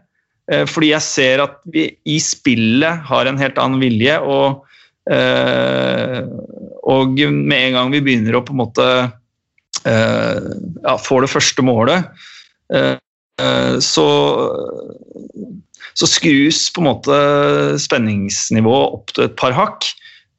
Uh, 0.52 0.64
fordi 0.70 0.92
jeg 0.92 1.04
ser 1.04 1.42
at 1.44 1.58
vi 1.74 1.88
i 2.06 2.18
spillet 2.22 3.02
har 3.08 3.28
en 3.28 3.40
helt 3.40 3.58
annen 3.62 3.82
vilje. 3.82 4.20
og 4.20 4.62
og 5.06 5.12
med 7.14 7.60
en 7.60 7.76
gang 7.76 7.92
vi 7.92 8.00
begynner 8.02 8.34
å 8.34 8.42
på 8.42 8.50
en 8.50 8.58
måte 8.58 8.86
uh, 9.06 10.46
ja, 10.82 10.94
få 10.98 11.20
det 11.22 11.30
første 11.30 11.62
målet, 11.62 12.10
så, 13.86 14.06
så 15.94 16.08
skrus 16.10 16.58
på 16.74 16.82
en 16.82 16.88
måte 16.88 17.18
spenningsnivået 17.78 18.98
opp 18.98 19.14
til 19.14 19.28
et 19.28 19.38
par 19.38 19.54
hakk. 19.54 19.86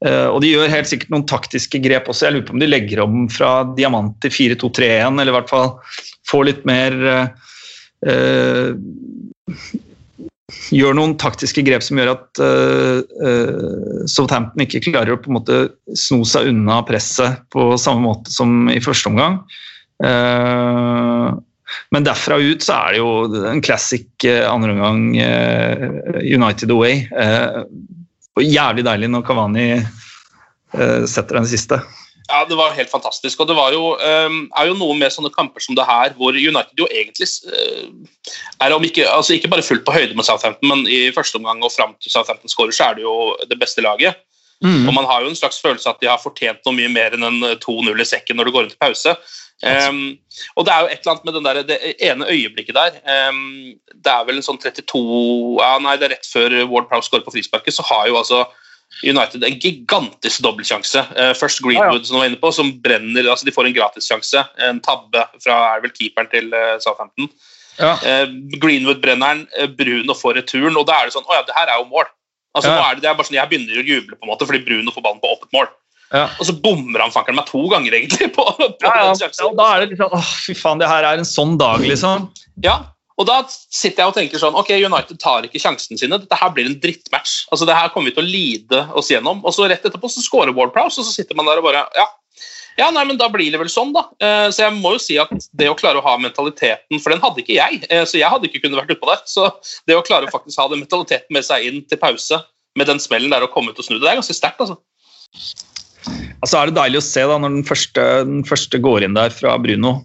Uh, 0.05 0.29
og 0.29 0.41
de 0.43 0.51
gjør 0.53 0.69
helt 0.69 0.89
sikkert 0.89 1.13
noen 1.13 1.25
taktiske 1.29 1.81
grep 1.81 2.09
også. 2.11 2.27
Jeg 2.27 2.37
lurer 2.37 2.47
på 2.49 2.55
om 2.57 2.61
de 2.61 2.69
legger 2.69 3.01
om 3.05 3.25
fra 3.33 3.51
diamant 3.77 4.13
til 4.23 4.33
4-2-3-1, 4.53 5.17
eller 5.17 5.33
i 5.33 5.37
hvert 5.39 5.51
fall 5.51 5.73
får 6.29 6.47
litt 6.51 6.63
mer 6.69 6.97
uh, 7.07 8.71
gjør 10.71 10.95
noen 10.95 11.15
taktiske 11.19 11.63
grep 11.67 11.83
som 11.83 11.99
gjør 11.99 12.13
at 12.13 12.41
uh, 12.41 12.99
uh, 13.19 14.03
Southampton 14.07 14.63
ikke 14.63 14.93
klarer 14.93 15.15
å 15.15 15.19
på 15.19 15.31
en 15.31 15.39
måte 15.39 15.59
sno 15.97 16.21
seg 16.27 16.51
unna 16.53 16.79
presset 16.87 17.43
på 17.53 17.73
samme 17.81 18.05
måte 18.05 18.31
som 18.31 18.69
i 18.71 18.79
første 18.83 19.11
omgang. 19.11 19.41
Uh, 20.03 21.35
men 21.91 22.05
derfra 22.07 22.37
ut 22.39 22.63
så 22.63 22.77
er 22.77 22.95
det 22.95 23.01
jo 23.01 23.43
en 23.49 23.63
classic 23.63 24.23
andre 24.23 24.71
omgang 24.71 25.01
United 26.23 26.71
away. 26.71 27.01
Og 28.37 28.45
jævlig 28.45 28.85
deilig 28.85 29.09
når 29.11 29.25
Kavani 29.27 29.69
setter 31.07 31.39
den 31.39 31.47
siste. 31.49 31.79
Ja, 32.27 32.43
det 32.49 32.57
var 32.59 32.75
helt 32.75 32.91
fantastisk. 32.91 33.39
Og 33.39 33.47
det 33.47 33.55
jo, 33.55 33.83
um, 33.95 34.39
er 34.59 34.67
jo 34.67 34.75
noe 34.75 34.95
med 34.99 35.13
sånne 35.15 35.31
kamper 35.31 35.63
som 35.63 35.77
det 35.79 35.85
her, 35.87 36.11
hvor 36.19 36.35
United 36.35 36.75
jo 36.81 36.87
egentlig 36.91 37.27
uh, 37.47 38.33
er 38.63 38.75
om 38.75 38.83
ikke, 38.83 39.05
altså 39.07 39.37
ikke 39.37 39.51
bare 39.53 39.63
fullt 39.63 39.85
på 39.87 39.95
høyde 39.95 40.17
med 40.17 40.27
Southampton, 40.27 40.67
men 40.67 40.83
i 40.91 41.07
første 41.15 41.39
omgang 41.39 41.63
og 41.63 41.71
fram 41.71 41.95
til 42.03 42.11
Southampton 42.11 42.51
skårer, 42.51 42.75
så 42.75 42.89
er 42.89 42.97
det 42.97 43.07
jo 43.07 43.15
det 43.47 43.59
beste 43.61 43.85
laget. 43.85 44.19
Mm. 44.65 44.87
Og 44.89 44.93
man 44.95 45.05
har 45.05 45.21
jo 45.21 45.31
en 45.31 45.37
slags 45.37 45.59
følelse 45.61 45.89
at 45.89 45.99
de 46.01 46.09
har 46.09 46.21
fortjent 46.21 46.63
noe 46.65 46.73
mye 46.77 46.89
mer 46.89 47.13
enn 47.13 47.25
en 47.27 47.43
2-0 47.61 47.91
i 48.01 48.07
sekken 48.07 48.39
når 48.39 48.49
det 48.49 48.55
går 48.55 48.65
inn 48.65 48.71
til 48.73 48.81
pause. 48.81 49.13
Um, 49.65 50.17
og 50.53 50.67
det 50.67 50.73
er 50.73 50.83
jo 50.83 50.89
et 50.91 50.99
eller 50.99 51.11
annet 51.15 51.25
med 51.25 51.33
den 51.33 51.47
der, 51.47 51.59
det 51.65 51.77
ene 52.05 52.27
øyeblikket 52.29 52.75
der 52.77 52.99
um, 53.31 53.71
Det 53.89 54.11
er 54.11 54.27
vel 54.27 54.37
en 54.37 54.45
sånn 54.45 54.59
32 54.61 54.99
ja, 55.57 55.71
Nei, 55.81 55.95
det 55.97 56.05
er 56.05 56.13
rett 56.13 56.29
før 56.29 56.53
Ward 56.69 56.85
Prowse 56.91 57.09
skårer 57.09 57.25
på 57.25 57.33
frisparket, 57.33 57.73
så 57.73 57.85
har 57.89 58.03
jo 58.05 58.19
altså 58.19 58.43
United 59.01 59.43
en 59.43 59.57
gigantisk 59.61 60.41
dobbeltsjanse. 60.45 61.01
Uh, 61.17 61.33
først 61.37 61.61
Greenwood, 61.65 62.05
som 62.05 62.17
du 62.17 62.21
var 62.21 62.29
inne 62.29 62.39
på, 62.41 62.51
som 62.53 62.69
brenner 62.81 63.29
altså 63.29 63.45
De 63.49 63.53
får 63.53 63.69
en 63.69 63.75
gratissjanse. 63.75 64.43
En 64.69 64.79
tabbe 64.85 65.25
fra 65.43 65.57
er 65.73 65.83
vel 65.83 65.93
keeperen 65.93 66.29
til 66.31 66.53
uh, 66.53 66.77
Southampton. 66.81 67.29
Ja. 67.77 67.95
Uh, 68.01 68.31
Greenwood 68.61 69.01
brenner 69.03 69.35
den, 69.35 69.43
uh, 69.57 69.67
Bruno 69.77 70.15
får 70.17 70.39
returen, 70.39 70.77
og 70.77 70.87
da 70.89 71.01
er 71.01 71.09
det 71.09 71.17
sånn 71.17 71.27
Å 71.29 71.37
ja, 71.37 71.43
det 71.45 71.57
her 71.57 71.73
er 71.73 71.81
jo 71.81 71.89
mål. 71.91 72.09
Altså, 72.57 72.73
Ja. 72.73 72.89
det, 72.93 73.03
det 73.05 73.11
er 73.11 73.17
bare 73.19 73.29
sånn, 73.29 73.37
Jeg 73.39 73.51
begynner 73.51 73.81
å 73.81 73.85
juble 73.87 74.17
på 74.17 74.25
en 74.27 74.31
måte 74.33 74.47
fordi 74.49 74.63
Bruno 74.65 74.93
får 74.95 75.05
ballen 75.05 75.21
på 75.23 75.31
åpent 75.35 75.53
mål. 75.55 75.71
Ja. 76.15 76.27
Og 76.39 76.47
så 76.47 76.53
bommer 76.63 77.03
han 77.03 77.11
fankeren 77.11 77.35
meg 77.35 77.49
to 77.49 77.63
ganger, 77.71 77.95
egentlig. 77.97 78.29
på, 78.37 78.43
på 78.57 78.67
Ja, 78.83 79.11
ja, 79.11 79.31
og 79.47 79.57
da 79.59 79.71
er 79.75 79.87
det 79.87 79.97
sånn 79.99 80.13
Åh, 80.15 80.29
fy 80.45 80.55
faen, 80.55 80.79
det 80.81 80.87
her 80.91 81.07
er 81.07 81.19
en 81.19 81.27
sånn 81.27 81.57
dag, 81.59 81.83
liksom. 81.83 82.29
Ja, 82.63 82.77
og 83.17 83.25
da 83.25 83.39
sitter 83.49 84.03
jeg 84.03 84.11
og 84.11 84.15
tenker 84.15 84.41
sånn 84.41 84.55
Ok, 84.59 84.69
United 84.77 85.17
tar 85.19 85.47
ikke 85.47 85.59
sjansene 85.61 85.97
sine. 85.99 86.19
Dette 86.21 86.37
her 86.37 86.51
blir 86.53 86.69
en 86.69 86.77
drittmatch. 86.83 87.47
Altså, 87.51 87.65
det 87.67 87.75
her 87.75 87.89
kommer 87.93 88.11
vi 88.11 88.15
til 88.17 88.23
å 88.23 88.29
lide 88.29 88.81
oss 88.97 89.09
gjennom. 89.09 89.41
Og 89.43 89.55
så 89.55 89.65
rett 89.69 89.83
etterpå 89.89 90.09
så 90.13 90.21
scorer 90.21 90.53
Ward 90.55 90.73
Prowse, 90.75 91.01
og 91.01 91.07
så 91.09 91.15
sitter 91.17 91.37
man 91.37 91.49
der 91.49 91.59
og 91.61 91.65
bare 91.65 91.83
Ja, 91.97 92.05
ja 92.77 92.87
nei, 92.93 93.03
men 93.09 93.17
da 93.17 93.29
blir 93.33 93.49
det 93.53 93.59
vel 93.61 93.71
sånn, 93.71 93.93
da. 93.95 94.03
Eh, 94.21 94.47
så 94.53 94.67
jeg 94.67 94.75
må 94.77 94.93
jo 94.95 95.01
si 95.01 95.17
at 95.21 95.31
det 95.57 95.69
å 95.71 95.77
klare 95.77 95.97
å 95.97 96.05
ha 96.05 96.13
mentaliteten 96.21 97.01
For 97.01 97.13
den 97.13 97.23
hadde 97.23 97.41
ikke 97.41 97.57
jeg, 97.57 97.79
eh, 97.89 98.03
så 98.05 98.19
jeg 98.19 98.29
hadde 98.29 98.49
ikke 98.49 98.61
kunnet 98.65 98.83
vært 98.83 98.93
utpå 98.93 99.09
der. 99.09 99.23
Så 99.29 99.47
det 99.89 99.97
å 99.97 100.05
klare 100.05 100.29
å 100.29 100.33
faktisk 100.33 100.61
ha 100.61 100.67
den 100.71 100.83
mentaliteten 100.83 101.33
med 101.33 101.47
seg 101.47 101.65
inn 101.65 101.81
til 101.89 102.01
pause 102.01 102.43
med 102.77 102.89
den 102.89 103.01
smellen 103.01 103.33
der 103.33 103.45
og 103.45 103.53
komme 103.55 103.73
ut 103.73 103.81
og 103.81 103.87
snu 103.87 103.95
det, 103.97 104.03
det 104.05 104.11
er 104.11 104.19
ganske 104.21 104.37
sterkt, 104.37 104.61
altså. 104.61 104.77
Altså 106.45 106.59
er 106.59 106.69
det 106.69 106.77
deilig 106.77 107.01
å 107.01 107.07
se 107.07 107.23
da, 107.25 107.37
når 107.41 107.55
den 107.55 107.67
første, 107.67 108.03
den 108.29 108.43
første 108.47 108.79
går 108.83 109.07
inn 109.07 109.17
der 109.17 109.33
fra 109.33 109.57
Bruno. 109.61 109.97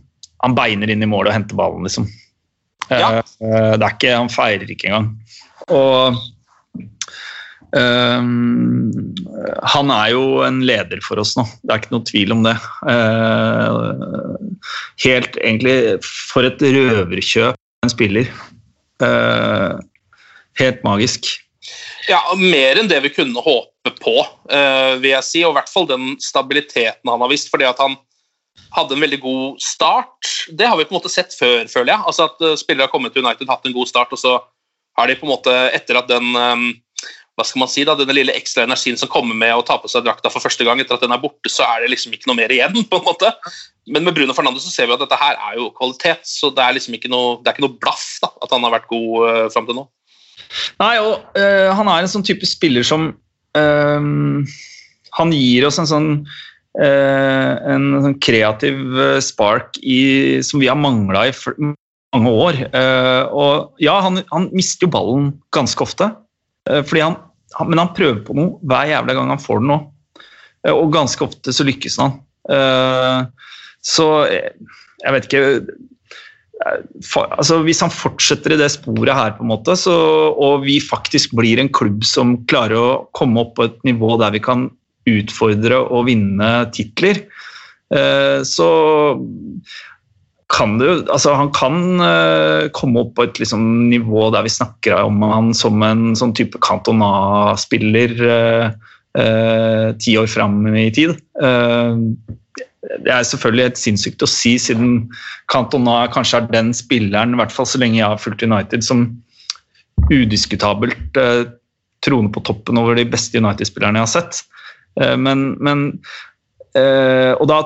Han 0.42 0.56
beiner 0.56 0.90
inn 0.90 1.04
i 1.04 1.08
målet 1.08 1.30
og 1.30 1.36
henter 1.36 1.58
ballen, 1.58 1.84
liksom. 1.86 2.08
Ja. 2.88 3.20
Eh, 3.20 3.74
det 3.76 3.84
er 3.84 3.92
ikke, 3.92 4.16
han 4.16 4.32
feirer 4.32 4.72
ikke 4.72 4.88
engang. 4.88 5.12
Og 5.68 6.22
han 9.72 9.90
er 9.94 10.08
jo 10.12 10.42
en 10.44 10.58
leder 10.68 11.00
for 11.00 11.16
oss 11.22 11.32
nå, 11.38 11.46
det 11.62 11.72
er 11.72 11.80
ikke 11.80 11.94
noe 11.94 12.04
tvil 12.10 12.34
om 12.34 12.42
det. 12.44 12.52
Eh, 12.92 13.70
helt 15.06 15.38
egentlig 15.40 15.76
for 16.04 16.44
et 16.44 16.60
røverkjøp 16.60 17.56
en 17.82 17.92
spiller. 17.92 18.28
Eh, 19.02 19.72
helt 20.60 20.84
magisk. 20.86 21.26
Ja, 22.10 22.20
mer 22.38 22.80
enn 22.80 22.90
det 22.90 23.00
vi 23.04 23.12
kunne 23.14 23.42
håpe 23.42 23.92
på, 24.02 24.16
eh, 24.50 24.98
vil 25.02 25.12
jeg 25.14 25.26
si. 25.26 25.44
Og 25.44 25.54
i 25.54 25.58
hvert 25.60 25.70
fall 25.70 25.86
den 25.90 26.16
stabiliteten 26.22 27.10
han 27.10 27.20
har 27.20 27.30
vist. 27.30 27.50
fordi 27.50 27.64
at 27.64 27.78
han 27.78 27.96
hadde 28.72 28.94
en 28.94 29.00
veldig 29.00 29.20
god 29.20 29.60
start. 29.60 30.48
Det 30.48 30.66
har 30.66 30.76
vi 30.76 30.84
på 30.84 30.94
en 30.94 31.00
måte 31.00 31.12
sett 31.12 31.34
før, 31.34 31.68
føler 31.68 31.92
jeg. 31.94 32.04
Altså 32.06 32.24
At 32.24 32.40
eh, 32.40 32.56
spillere 32.56 32.86
har 32.86 32.92
kommet 32.92 33.12
til 33.12 33.24
United, 33.24 33.48
hatt 33.48 33.66
en 33.66 33.76
god 33.76 33.88
start, 33.88 34.12
og 34.12 34.18
så 34.18 34.40
har 34.98 35.06
de 35.06 35.16
på 35.16 35.26
en 35.26 35.32
måte, 35.32 35.52
etter 35.72 35.96
at 35.96 36.08
den 36.08 36.34
hva 37.38 37.46
skal 37.48 37.62
man 37.62 37.70
si 37.72 37.84
da, 37.88 37.94
denne 37.96 38.14
lille 38.14 38.34
ekstra 38.36 38.66
energien 38.66 38.98
som 39.00 39.08
kommer 39.12 39.36
med 39.38 39.54
å 39.56 39.64
ta 39.64 39.78
på 39.80 39.88
seg 39.88 40.04
drakta 40.04 40.28
for 40.32 40.44
første 40.44 40.66
gang, 40.68 40.82
etter 40.82 40.98
at 40.98 41.04
den 41.04 41.14
er 41.14 41.22
borte, 41.22 41.48
så 41.48 41.64
er 41.64 41.82
det 41.82 41.94
liksom 41.94 42.12
ikke 42.12 42.28
noe 42.28 42.38
mer 42.42 42.52
igjen. 42.52 42.76
på 42.90 43.00
en 43.00 43.06
måte. 43.06 43.32
Men 43.88 44.04
med 44.06 44.14
Bruno 44.16 44.36
Fernandes 44.36 44.66
så 44.68 44.74
ser 44.74 44.90
vi 44.90 44.96
at 44.96 45.02
dette 45.02 45.18
her 45.18 45.38
er 45.38 45.56
jo 45.58 45.70
kvalitet, 45.78 46.22
så 46.28 46.52
det 46.52 46.64
er 46.64 46.76
liksom 46.76 46.98
ikke 46.98 47.10
noe, 47.12 47.38
det 47.40 47.50
er 47.50 47.56
ikke 47.56 47.66
noe 47.66 47.80
blaff 47.80 48.06
da, 48.22 48.30
at 48.44 48.52
han 48.52 48.68
har 48.68 48.76
vært 48.76 48.90
god 48.92 49.10
uh, 49.24 49.48
fram 49.54 49.68
til 49.68 49.80
nå. 49.80 49.88
Nei, 50.82 50.94
og 51.00 51.38
eh, 51.38 51.70
han 51.72 51.88
er 51.88 52.02
en 52.02 52.10
sånn 52.12 52.24
type 52.26 52.44
spiller 52.44 52.84
som 52.84 53.06
eh, 53.56 54.08
Han 55.16 55.30
gir 55.32 55.64
oss 55.64 55.78
en 55.80 55.88
sånn 55.88 56.08
eh, 56.76 57.52
en 57.72 57.86
sånn 58.04 58.18
kreativ 58.20 58.82
eh, 59.00 59.20
spark 59.24 59.78
i, 59.80 60.42
som 60.44 60.60
vi 60.60 60.68
har 60.68 60.76
mangla 60.76 61.24
i 61.30 61.32
mange 62.12 62.32
år. 62.32 62.60
Uh, 62.74 63.24
og 63.32 63.82
ja, 63.82 63.96
han, 64.04 64.20
han 64.32 64.48
mister 64.52 64.86
jo 64.86 64.92
ballen 64.92 65.30
ganske 65.54 65.84
ofte, 65.84 66.10
eh, 66.10 66.21
fordi 66.80 67.04
han, 67.04 67.16
men 67.68 67.82
han 67.82 67.94
prøver 67.96 68.22
på 68.26 68.36
noe 68.38 68.58
hver 68.68 68.90
jævla 68.90 69.16
gang 69.18 69.32
han 69.34 69.42
får 69.42 69.62
det 69.62 69.70
nå. 69.70 69.78
Eh, 70.66 70.74
og 70.74 70.92
ganske 70.94 71.26
ofte 71.26 71.54
så 71.54 71.66
lykkes 71.68 71.98
han. 72.02 72.18
Eh, 72.50 73.48
så 73.82 74.08
eh, 74.28 74.52
jeg 75.02 75.16
vet 75.16 75.28
ikke 75.28 75.44
altså 76.62 77.56
Hvis 77.66 77.80
han 77.82 77.90
fortsetter 77.90 78.54
i 78.54 78.58
det 78.60 78.68
sporet 78.70 79.16
her, 79.16 79.32
på 79.34 79.42
en 79.42 79.50
måte, 79.50 79.74
så, 79.74 79.94
og 80.30 80.62
vi 80.62 80.76
faktisk 80.78 81.34
blir 81.34 81.58
en 81.58 81.72
klubb 81.74 82.04
som 82.06 82.36
klarer 82.46 82.78
å 82.78 83.00
komme 83.18 83.42
opp 83.42 83.56
på 83.56 83.66
et 83.66 83.80
nivå 83.88 84.14
der 84.20 84.36
vi 84.36 84.42
kan 84.44 84.68
utfordre 85.10 85.80
og 85.82 86.06
vinne 86.06 86.50
titler, 86.76 87.24
eh, 87.90 88.46
så 88.46 88.68
kan 90.52 90.76
det 90.78 90.88
jo 90.88 90.96
Altså, 91.12 91.34
han 91.36 91.50
kan 91.56 91.78
uh, 92.02 92.68
komme 92.76 93.02
opp 93.04 93.16
på 93.16 93.26
et 93.26 93.40
liksom, 93.42 93.64
nivå 93.90 94.28
der 94.34 94.46
vi 94.46 94.52
snakker 94.52 95.00
om 95.00 95.22
han 95.24 95.52
som 95.56 95.82
en 95.86 96.12
sånn 96.18 96.34
type 96.36 96.60
Cantona-spiller 96.62 98.14
eh, 98.26 98.66
eh, 99.18 99.88
ti 100.00 100.16
år 100.20 100.28
fram 100.30 100.64
i 100.76 100.88
tid. 100.94 101.16
Det 103.02 103.12
er 103.12 103.26
selvfølgelig 103.26 103.66
helt 103.66 103.80
sinnssykt 103.80 104.24
å 104.24 104.28
si, 104.30 104.54
siden 104.60 105.08
Cantona 105.52 106.04
kanskje 106.12 106.42
er 106.42 106.48
den 106.52 106.72
spilleren, 106.76 107.34
i 107.34 107.40
hvert 107.40 107.54
fall 107.54 107.68
så 107.68 107.80
lenge 107.80 108.00
jeg 108.00 108.08
har 108.08 108.20
fulgt 108.20 108.44
United, 108.44 108.84
som 108.84 109.06
udiskutabelt 110.10 111.20
uh, 111.20 111.44
troner 112.02 112.32
på 112.34 112.42
toppen 112.48 112.80
over 112.80 112.98
de 112.98 113.06
beste 113.08 113.38
United-spillerne 113.38 114.02
jeg 114.02 114.08
har 114.08 114.14
sett. 114.18 114.42
Men, 115.16 115.54
men 115.64 115.86
Og 116.76 117.46
da 117.48 117.58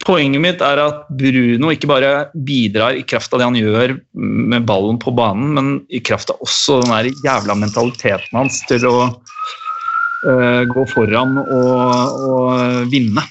Poenget 0.00 0.40
mitt 0.40 0.62
er 0.64 0.80
at 0.80 1.08
Bruno 1.12 1.68
ikke 1.74 1.88
bare 1.90 2.12
bidrar 2.32 2.96
i 2.96 3.02
kraft 3.04 3.34
av 3.34 3.42
det 3.42 3.48
han 3.50 3.58
gjør 3.58 3.98
med 4.16 4.64
ballen 4.68 4.96
på 5.00 5.12
banen, 5.12 5.50
men 5.56 5.68
i 5.92 6.00
kraft 6.00 6.32
av 6.32 6.40
også 6.40 6.78
den 6.80 6.94
der 6.94 7.10
jævla 7.26 7.58
mentaliteten 7.60 8.38
hans 8.38 8.62
til 8.70 8.86
å 8.88 8.94
uh, 9.10 10.62
gå 10.72 10.86
foran 10.94 11.36
og, 11.42 12.24
og 12.30 12.88
vinne. 12.92 13.26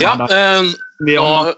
Ja, 0.00 0.12
eh, 0.24 0.68
Vi 1.04 1.16
nå 1.16 1.56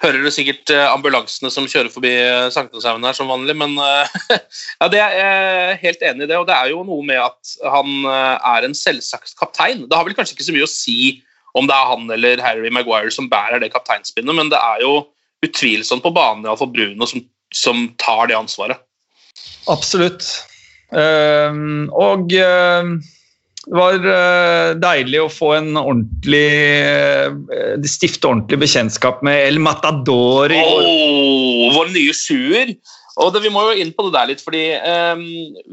hører 0.00 0.22
du 0.22 0.30
sikkert 0.32 0.70
eh, 0.72 0.86
ambulansene 0.88 1.50
som 1.52 1.66
kjører 1.68 1.90
forbi 1.92 2.12
Sankthanshaugen 2.54 3.04
her 3.04 3.16
som 3.18 3.30
vanlig, 3.30 3.54
men 3.58 3.74
ja, 4.80 4.86
det 4.90 5.00
er 5.02 5.16
jeg 5.18 5.80
helt 5.86 6.06
enig 6.10 6.26
i 6.26 6.30
det. 6.30 6.38
Og 6.42 6.46
det 6.50 6.58
er 6.58 6.74
jo 6.74 6.84
noe 6.86 7.06
med 7.06 7.22
at 7.22 7.56
han 7.70 8.06
er 8.10 8.66
en 8.66 8.78
selvsagt 8.78 9.36
kaptein. 9.38 9.84
Det 9.86 9.98
har 9.98 10.06
vel 10.06 10.16
kanskje 10.18 10.38
ikke 10.38 10.50
så 10.50 10.56
mye 10.58 10.66
å 10.66 10.72
si 10.74 11.00
om 11.58 11.68
det 11.68 11.76
er 11.76 11.88
han 11.92 12.10
eller 12.16 12.42
Harry 12.44 12.70
Maguire 12.72 13.12
som 13.14 13.30
bærer 13.30 13.62
det 13.62 13.72
kapteinspinnet, 13.74 14.36
men 14.36 14.52
det 14.52 14.60
er 14.60 14.84
jo 14.84 15.00
utvilsomt 15.44 16.04
på 16.04 16.12
banen 16.14 16.44
iallfall 16.46 16.72
Bruno 16.74 17.08
som, 17.08 17.24
som 17.54 17.88
tar 18.00 18.28
det 18.30 18.38
ansvaret. 18.38 18.82
Absolutt. 19.70 20.26
Uh, 20.90 21.86
og 21.94 22.32
uh, 22.34 22.92
det 23.60 23.76
var 23.76 23.98
uh, 24.02 24.70
deilig 24.80 25.20
å 25.22 25.30
få 25.30 25.52
en 25.58 25.76
ordentlig 25.78 26.46
uh, 27.52 27.84
Stifte 27.86 28.26
ordentlig 28.26 28.58
bekjentskap 28.64 29.20
med 29.26 29.44
El 29.46 29.60
Matador. 29.62 30.50
i 30.50 30.58
går. 30.58 30.88
Åh, 30.88 31.76
vår 31.76 31.92
nye 31.94 32.16
sjuer! 32.16 32.74
Og 33.20 33.34
det, 33.34 33.42
Vi 33.44 33.52
må 33.52 33.62
jo 33.68 33.76
inn 33.82 33.92
på 33.92 34.06
det 34.06 34.14
der 34.14 34.30
litt, 34.30 34.42
fordi 34.44 34.62
ehm, 34.78 35.24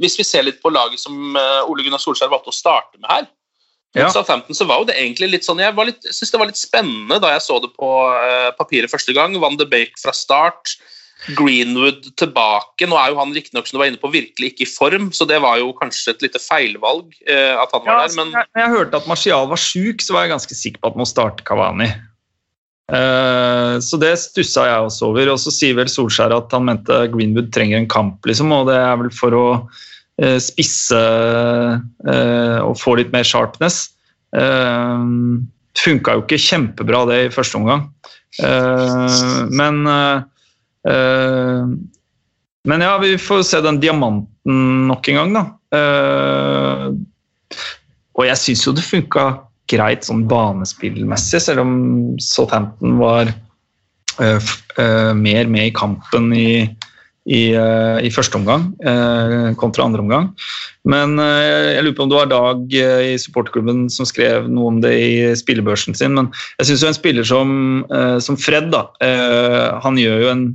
hvis 0.02 0.18
vi 0.20 0.26
ser 0.28 0.44
litt 0.44 0.58
på 0.60 0.72
laget 0.74 1.00
som 1.00 1.38
eh, 1.38 1.70
Ole 1.70 1.86
Gunnar 1.86 2.02
Solskjær 2.02 2.32
valgte 2.34 2.52
å 2.52 2.56
starte 2.56 2.98
med 2.98 3.08
her 3.12 3.28
mot 3.96 4.04
Ja. 4.04 4.10
Southampton, 4.14 4.54
så 4.56 4.66
var 4.68 4.80
jo 4.82 4.86
det 4.90 4.96
egentlig 5.00 5.30
litt 5.32 5.46
sånn 5.48 5.60
Jeg 5.64 5.74
var 5.76 5.86
litt, 5.86 6.02
synes 6.04 6.32
det 6.32 6.40
var 6.40 6.48
litt 6.52 6.60
spennende 6.60 7.20
da 7.24 7.32
jeg 7.34 7.42
så 7.42 7.60
det 7.64 7.72
på 7.78 7.88
uh, 8.12 8.52
papiret 8.58 8.92
første 8.92 9.14
gang. 9.16 9.34
Van 9.40 9.56
de 9.58 9.66
Bake 9.66 9.98
fra 10.02 10.12
start. 10.14 10.76
Greenwood 11.34 12.12
tilbake. 12.16 12.86
Nå 12.86 12.94
er 13.02 13.10
jo 13.10 13.18
han 13.18 13.32
riktignok 13.34 13.66
som 13.66 13.78
du 13.78 13.82
var 13.82 13.88
inne 13.90 13.98
på, 13.98 14.12
virkelig 14.14 14.52
ikke 14.54 14.68
i 14.68 14.70
form, 14.70 15.08
så 15.12 15.26
det 15.28 15.40
var 15.42 15.58
jo 15.58 15.72
kanskje 15.74 16.14
et 16.14 16.22
lite 16.28 16.38
feilvalg 16.40 17.10
uh, 17.26 17.56
at 17.64 17.72
han 17.74 17.82
var 17.82 17.88
der. 17.88 18.04
altså, 18.06 18.16
Men 18.22 18.32
jeg- 18.38 18.62
jeg 18.62 18.70
hørte 18.76 18.96
at 19.02 19.08
Martial 19.10 19.48
var 19.50 19.58
sjuk, 19.58 20.00
så 20.06 20.14
var 20.14 20.28
jeg 20.28 20.36
ganske 20.36 20.56
sikker 20.56 20.80
på 20.84 20.92
at 20.94 20.96
man 21.02 21.10
starte 21.10 21.44
Kavani. 21.44 21.90
Uh, 22.88 23.82
så 23.84 23.98
det 24.00 24.14
stussa 24.22 24.64
jeg 24.70 24.86
også 24.88 25.10
over. 25.10 25.34
Og 25.34 25.40
så 25.42 25.52
sier 25.52 25.76
vel 25.76 25.90
Solskjær 25.92 26.32
at 26.38 26.54
han 26.56 26.64
mente 26.70 27.02
Greenwood 27.12 27.50
trenger 27.52 27.82
en 27.82 27.90
kamp, 27.92 28.22
liksom, 28.30 28.52
og 28.56 28.70
det 28.70 28.78
er 28.80 28.96
vel 29.02 29.10
for 29.12 29.36
å 29.36 29.46
eh, 29.58 29.84
spisse 30.42 30.98
eh, 30.98 32.60
og 32.64 32.74
få 32.82 32.96
litt 32.98 33.14
mer 33.14 33.28
sharpness. 33.28 33.92
Uh, 34.36 35.38
Funka 35.78 36.16
jo 36.18 36.24
ikke 36.24 36.40
kjempebra 36.42 37.04
det 37.06 37.20
i 37.28 37.34
første 37.34 37.60
omgang, 37.60 37.84
Eh, 38.44 39.46
men 39.50 39.88
eh, 39.88 40.22
eh, 40.94 41.66
men 42.68 42.82
ja, 42.84 42.98
vi 43.00 43.16
får 43.18 43.44
se 43.48 43.62
den 43.64 43.80
diamanten 43.80 44.88
nok 44.90 45.08
en 45.10 45.20
gang, 45.22 45.36
da. 45.38 45.44
Eh, 45.78 46.88
og 48.18 48.26
jeg 48.28 48.42
syns 48.42 48.66
jo 48.66 48.74
det 48.76 48.86
funka 48.86 49.28
greit 49.72 50.08
sånn 50.08 50.26
banespillmessig, 50.28 51.42
selv 51.44 51.64
om 51.64 51.74
Southampton 52.24 52.98
var 53.00 53.32
eh, 54.20 54.52
eh, 54.80 55.14
mer 55.16 55.50
med 55.52 55.70
i 55.70 55.76
kampen 55.76 56.32
i, 56.36 56.68
i, 57.28 57.52
eh, 57.52 57.98
i 58.08 58.12
første 58.14 58.40
omgang 58.40 58.70
eh, 58.88 59.52
kontra 59.60 59.86
andre 59.86 60.04
omgang. 60.04 60.30
Men 60.88 61.18
eh, 61.20 61.76
jeg 61.76 61.84
lurer 61.84 61.96
på 61.98 62.06
om 62.06 62.12
det 62.12 62.20
var 62.22 62.30
Dag 62.32 62.76
i 62.78 63.16
supporterklubben 63.20 63.88
som 63.92 64.08
skrev 64.08 64.48
noe 64.52 64.72
om 64.72 64.82
det 64.84 64.94
i 64.96 65.16
spillebørsen 65.36 65.98
sin. 65.98 66.16
Men 66.16 66.32
jeg 66.62 66.70
syns 66.70 66.86
en 66.88 66.98
spiller 66.98 67.28
som, 67.28 67.50
som 68.24 68.40
Fred, 68.40 68.72
da, 68.72 68.86
han 69.84 70.00
gjør 70.00 70.24
jo 70.24 70.30
en, 70.32 70.46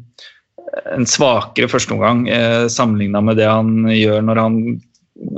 en 0.96 1.08
svakere 1.08 1.68
førsteomgang 1.70 2.24
eh, 2.32 2.64
sammenligna 2.72 3.22
med 3.24 3.40
det 3.40 3.50
han 3.50 3.90
gjør 3.92 4.24
når 4.24 4.40
han 4.40 4.58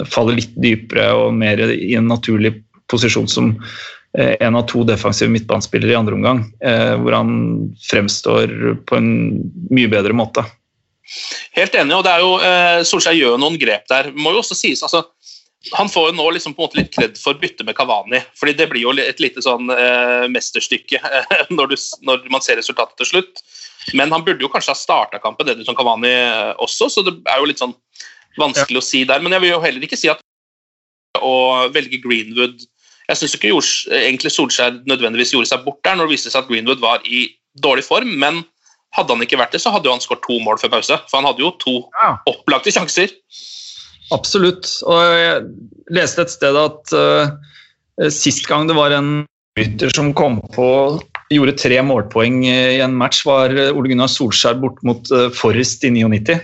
faller 0.08 0.38
litt 0.38 0.54
dypere 0.62 1.10
og 1.18 1.34
mer 1.36 1.60
i 1.74 1.96
en 1.98 2.08
naturlig 2.08 2.54
posisjon 2.90 3.28
som 3.28 3.56
en 4.14 4.54
av 4.54 4.68
to 4.70 4.84
defensive 4.86 5.26
midtbanespillere 5.34 5.90
i 5.90 5.96
andre 5.98 6.14
omgang, 6.14 6.44
hvor 7.02 7.16
han 7.16 7.32
fremstår 7.82 8.52
på 8.86 8.98
en 9.00 9.08
mye 9.74 9.90
bedre 9.90 10.14
måte. 10.14 10.44
Helt 11.54 11.75
enig, 11.76 11.94
og 11.96 12.04
det 12.06 12.12
er 12.12 12.23
jo, 12.25 12.32
eh, 12.40 12.80
Solskjær 12.88 13.16
gjør 13.18 13.40
noen 13.40 13.58
grep 13.61 13.87
der. 13.90 14.11
Må 14.16 14.32
jo 14.34 14.42
også 14.44 14.56
sies, 14.58 14.82
altså, 14.82 15.04
Han 15.73 15.88
får 15.88 16.11
jo 16.11 16.16
nå 16.18 16.25
liksom 16.37 16.52
på 16.52 16.61
en 16.61 16.66
måte 16.66 16.76
litt 16.76 16.90
kred 16.92 17.14
for 17.16 17.38
byttet 17.40 17.64
med 17.64 17.75
Kavani. 17.75 18.20
fordi 18.37 18.52
Det 18.52 18.68
blir 18.68 18.82
jo 18.82 18.90
et 19.00 19.20
lite 19.20 19.40
sånn 19.40 19.70
eh, 19.73 20.28
mesterstykke 20.28 21.00
når, 21.56 21.73
du, 21.73 21.76
når 22.04 22.28
man 22.28 22.42
ser 22.44 22.58
resultatet 22.61 22.99
til 23.00 23.06
slutt. 23.06 23.40
Men 23.94 24.12
han 24.12 24.25
burde 24.25 24.44
jo 24.44 24.50
kanskje 24.52 24.75
ha 24.75 24.76
starta 24.76 25.20
kampen 25.23 25.49
Edison 25.49 25.76
Kavani 25.76 26.11
eh, 26.12 26.52
også, 26.61 26.90
så 26.90 27.00
det 27.00 27.16
er 27.25 27.40
jo 27.40 27.49
litt 27.49 27.62
sånn 27.62 27.73
vanskelig 28.37 28.80
å 28.80 28.84
si 28.84 29.04
der. 29.08 29.25
Men 29.25 29.32
jeg 29.32 29.44
vil 29.44 29.54
jo 29.54 29.62
heller 29.64 29.88
ikke 29.88 29.96
si 29.96 30.12
at 30.12 30.20
å 31.25 31.70
velge 31.73 32.02
Greenwood 32.02 32.64
Jeg 33.08 33.20
syns 33.20 33.34
ikke 33.37 33.52
egentlig 33.94 34.32
Solskjær 34.32 34.82
nødvendigvis 34.88 35.32
gjorde 35.32 35.49
seg 35.49 35.64
bort 35.64 35.80
der 35.84 35.96
når 35.96 36.08
det 36.08 36.16
viste 36.16 36.32
seg 36.32 36.42
at 36.42 36.49
Greenwood 36.49 36.80
var 36.80 37.04
i 37.04 37.26
dårlig 37.61 37.84
form, 37.87 38.14
men 38.18 38.42
hadde 38.94 39.14
han 39.14 39.24
ikke 39.26 39.40
vært 39.40 39.54
det, 39.56 39.60
så 39.62 39.72
hadde 39.74 39.88
jo 39.88 39.94
han 39.96 40.02
skåret 40.02 40.24
to 40.26 40.38
mål 40.44 40.60
før 40.62 40.76
pause. 40.76 40.98
For 41.10 41.20
han 41.20 41.28
hadde 41.28 41.44
jo 41.44 41.52
to 41.62 41.76
Ja. 42.00 42.16
opplagte 42.30 42.72
sjanser. 42.74 43.12
Absolutt. 44.14 44.68
Og 44.86 45.00
jeg 45.18 45.44
leste 45.96 46.22
et 46.22 46.30
sted 46.34 46.56
at 46.60 46.94
uh, 46.94 47.34
sist 48.12 48.46
gang 48.46 48.68
det 48.68 48.76
var 48.76 48.94
en 48.94 49.26
bytter 49.58 49.92
som 49.94 50.12
kom 50.14 50.40
på 50.54 50.68
gjorde 51.32 51.56
tre 51.58 51.78
målpoeng 51.82 52.42
i 52.46 52.80
en 52.84 52.94
match, 52.94 53.24
var 53.26 53.50
Ole 53.72 53.90
Gunnar 53.90 54.10
Solskjær 54.12 54.58
bort 54.62 54.82
mot 54.86 55.08
uh, 55.14 55.30
Forrest 55.34 55.86
i 55.86 55.90
99. 55.94 56.36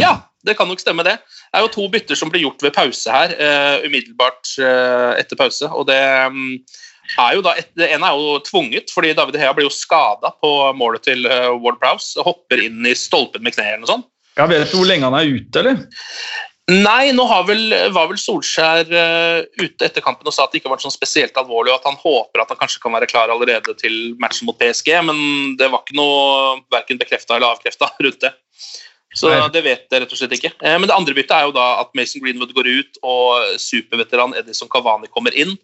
Ja, 0.00 0.16
det 0.46 0.56
kan 0.58 0.68
nok 0.68 0.82
stemme, 0.82 1.04
det. 1.06 1.18
Det 1.22 1.60
er 1.60 1.64
jo 1.64 1.72
to 1.74 1.86
bytter 1.92 2.18
som 2.18 2.30
blir 2.32 2.44
gjort 2.44 2.64
ved 2.64 2.74
pause 2.76 3.12
her, 3.12 3.32
uh, 3.38 3.86
umiddelbart 3.86 4.52
uh, 4.60 5.14
etter 5.20 5.38
pause. 5.38 5.70
Og 5.70 5.86
det 5.88 6.00
mm, 6.32 6.58
er 7.18 7.36
jo 7.36 7.44
da 7.46 7.54
et, 7.60 7.70
Det 7.78 7.88
ene 7.94 8.08
er 8.08 8.18
jo 8.18 8.40
tvunget, 8.46 8.90
fordi 8.94 9.14
David 9.16 9.38
Hea 9.40 9.52
blir 9.56 9.68
jo 9.68 9.74
skada 9.74 10.32
på 10.42 10.52
målet 10.78 11.06
til 11.06 11.28
eh, 11.30 11.52
Ward 11.54 11.80
Prowse. 11.82 12.18
Hopper 12.26 12.62
inn 12.66 12.86
i 12.86 12.96
stolpen 12.98 13.44
med 13.46 13.56
kneet 13.56 13.76
eller 13.76 13.86
noe 13.86 13.94
sånt. 13.94 14.10
Jeg 14.36 14.52
Vet 14.52 14.68
du 14.68 14.76
hvor 14.76 14.88
lenge 14.88 15.08
han 15.08 15.16
er 15.16 15.32
ute, 15.32 15.62
eller? 15.62 15.80
Nei, 16.66 17.12
nå 17.14 17.22
har 17.30 17.44
vel, 17.46 17.70
var 17.94 18.08
vel 18.10 18.18
Solskjær 18.18 18.88
uh, 18.90 19.44
ute 19.62 19.86
etter 19.86 20.02
kampen 20.02 20.26
og 20.26 20.34
sa 20.34 20.44
at 20.44 20.52
det 20.52 20.58
ikke 20.58 20.72
var 20.72 20.80
sånn 20.82 20.92
spesielt 20.92 21.36
alvorlig, 21.38 21.70
og 21.70 21.78
at 21.78 21.86
han 21.86 21.98
håper 22.00 22.42
at 22.42 22.50
han 22.50 22.58
kanskje 22.58 22.82
kan 22.82 22.92
være 22.96 23.06
klar 23.06 23.30
allerede 23.30 23.76
til 23.78 24.16
matchen 24.18 24.48
mot 24.50 24.58
PSG, 24.58 24.90
men 25.06 25.54
det 25.60 25.70
var 25.70 25.84
ikke 25.84 25.96
noe 25.96 26.56
verken 26.74 26.98
bekrefta 26.98 27.38
eller 27.38 27.54
avkrefta 27.54 27.92
rundt 28.04 28.26
det. 28.26 28.34
Så 29.16 29.30
Nei. 29.30 29.46
det 29.54 29.62
vet 29.64 29.86
jeg 29.86 30.02
rett 30.02 30.12
og 30.12 30.18
slett 30.18 30.34
ikke. 30.36 30.50
Eh, 30.58 30.74
Men 30.76 30.90
det 30.90 30.96
andre 30.96 31.14
byttet 31.16 31.36
er 31.38 31.46
jo 31.46 31.54
da 31.56 31.68
at 31.80 31.94
Mason 31.96 32.20
Greenwood 32.20 32.52
går 32.56 32.68
ut, 32.68 32.98
og 33.06 33.54
superveteran 33.62 34.34
Edison 34.36 34.68
Cavani 34.68 35.08
kommer 35.08 35.32
inn. 35.38 35.54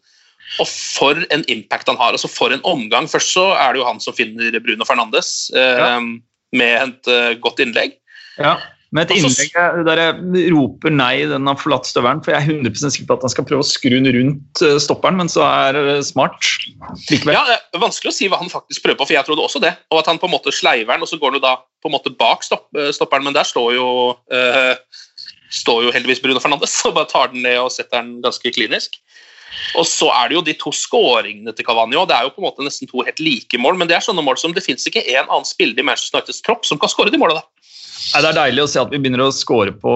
Og 0.60 0.68
for 0.68 1.22
en 1.32 1.46
impact 1.52 1.88
han 1.88 1.96
har. 2.00 2.12
altså 2.12 2.28
For 2.28 2.52
en 2.52 2.64
omgang. 2.68 3.08
Først 3.08 3.32
så 3.32 3.48
er 3.56 3.72
det 3.72 3.82
jo 3.82 3.88
han 3.88 4.02
som 4.04 4.16
finner 4.16 4.58
Bruno 4.60 4.84
Fernandes 4.88 5.50
eh, 5.56 5.80
Ja. 5.80 5.96
med 6.52 6.76
et 6.82 7.08
eh, 7.08 7.34
godt 7.40 7.62
innlegg. 7.64 7.96
Ja. 8.36 8.58
Med 8.92 9.08
et 9.08 9.22
innlegg 9.22 9.54
der 9.86 10.00
jeg 10.02 10.50
roper 10.52 10.92
nei, 10.92 11.24
den 11.24 11.48
har 11.48 11.56
forlatt 11.56 11.88
støvelen, 11.88 12.20
for 12.24 12.34
jeg 12.34 12.44
er 12.44 12.58
100% 12.60 12.92
sikker 12.92 13.08
på 13.08 13.16
at 13.16 13.22
han 13.24 13.32
skal 13.32 13.46
prøve 13.48 13.64
å 13.64 13.68
skru 13.68 13.94
den 13.94 14.10
rundt 14.12 14.60
eh, 14.60 14.76
stopperen, 14.84 15.16
men 15.16 15.32
så 15.32 15.46
er 15.48 15.78
det 15.78 15.94
smart 16.04 16.36
likevel. 17.08 17.32
Ja, 17.32 17.46
det 17.48 17.56
er 17.56 17.80
Vanskelig 17.80 18.12
å 18.12 18.16
si 18.18 18.28
hva 18.28 18.42
han 18.42 18.52
faktisk 18.52 18.84
prøver 18.84 19.00
på, 19.00 19.06
for 19.08 19.16
jeg 19.16 19.24
trodde 19.28 19.46
også 19.46 19.62
det. 19.64 19.72
Og 19.94 20.02
at 20.02 20.10
han 20.12 20.20
på 20.20 20.28
en 20.28 20.34
måte 20.34 20.52
sleiver 20.52 20.92
den, 20.92 21.06
og 21.06 21.08
så 21.08 21.16
går 21.16 21.32
han 21.32 21.40
jo 21.40 21.46
da 21.46 21.54
på 21.80 21.88
en 21.88 21.96
måte 21.96 22.12
bak 22.20 22.44
stopp, 22.44 22.68
eh, 22.76 22.92
stopperen, 22.92 23.24
men 23.24 23.36
der 23.38 23.48
står 23.48 23.72
jo, 23.78 23.88
eh, 24.28 24.74
står 25.64 25.86
jo 25.86 25.96
heldigvis 25.96 26.20
Bruno 26.20 26.44
Fernandes 26.44 26.76
og 26.86 26.98
bare 27.00 27.08
tar 27.08 27.32
den 27.32 27.46
ned 27.48 27.62
og 27.62 27.72
setter 27.72 28.02
den 28.04 28.18
ganske 28.24 28.52
klinisk. 28.52 29.00
Og 29.78 29.86
så 29.88 30.08
er 30.12 30.30
det 30.30 30.36
jo 30.36 30.44
de 30.46 30.54
to 30.58 30.72
skåringene 30.76 31.54
til 31.56 31.66
Cavani 31.66 31.98
òg. 31.98 32.08
Det 32.10 32.16
er 32.16 32.26
jo 32.26 32.34
på 32.34 32.42
en 32.42 32.48
måte 32.48 32.66
nesten 32.66 32.90
to 32.90 33.04
helt 33.06 33.22
like 33.22 33.60
mål, 33.60 33.78
men 33.80 33.90
det 33.90 33.96
er 33.98 34.04
sånne 34.04 34.24
mål 34.24 34.40
som 34.40 34.54
det 34.56 34.64
fins 34.64 34.86
ikke 34.88 35.04
én 35.04 35.24
annen 35.24 35.48
spiller 35.48 35.80
i 35.80 35.86
Manchester 35.86 36.20
Uniteds 36.20 36.42
tropp 36.44 36.68
som 36.68 36.80
kan 36.80 36.92
skåre 36.92 37.12
de 37.12 37.20
måla. 37.20 37.42
Det 38.12 38.28
er 38.28 38.36
deilig 38.36 38.64
å 38.64 38.70
se 38.70 38.82
at 38.82 38.92
vi 38.92 39.00
begynner 39.00 39.24
å 39.24 39.32
score 39.34 39.72
på, 39.78 39.94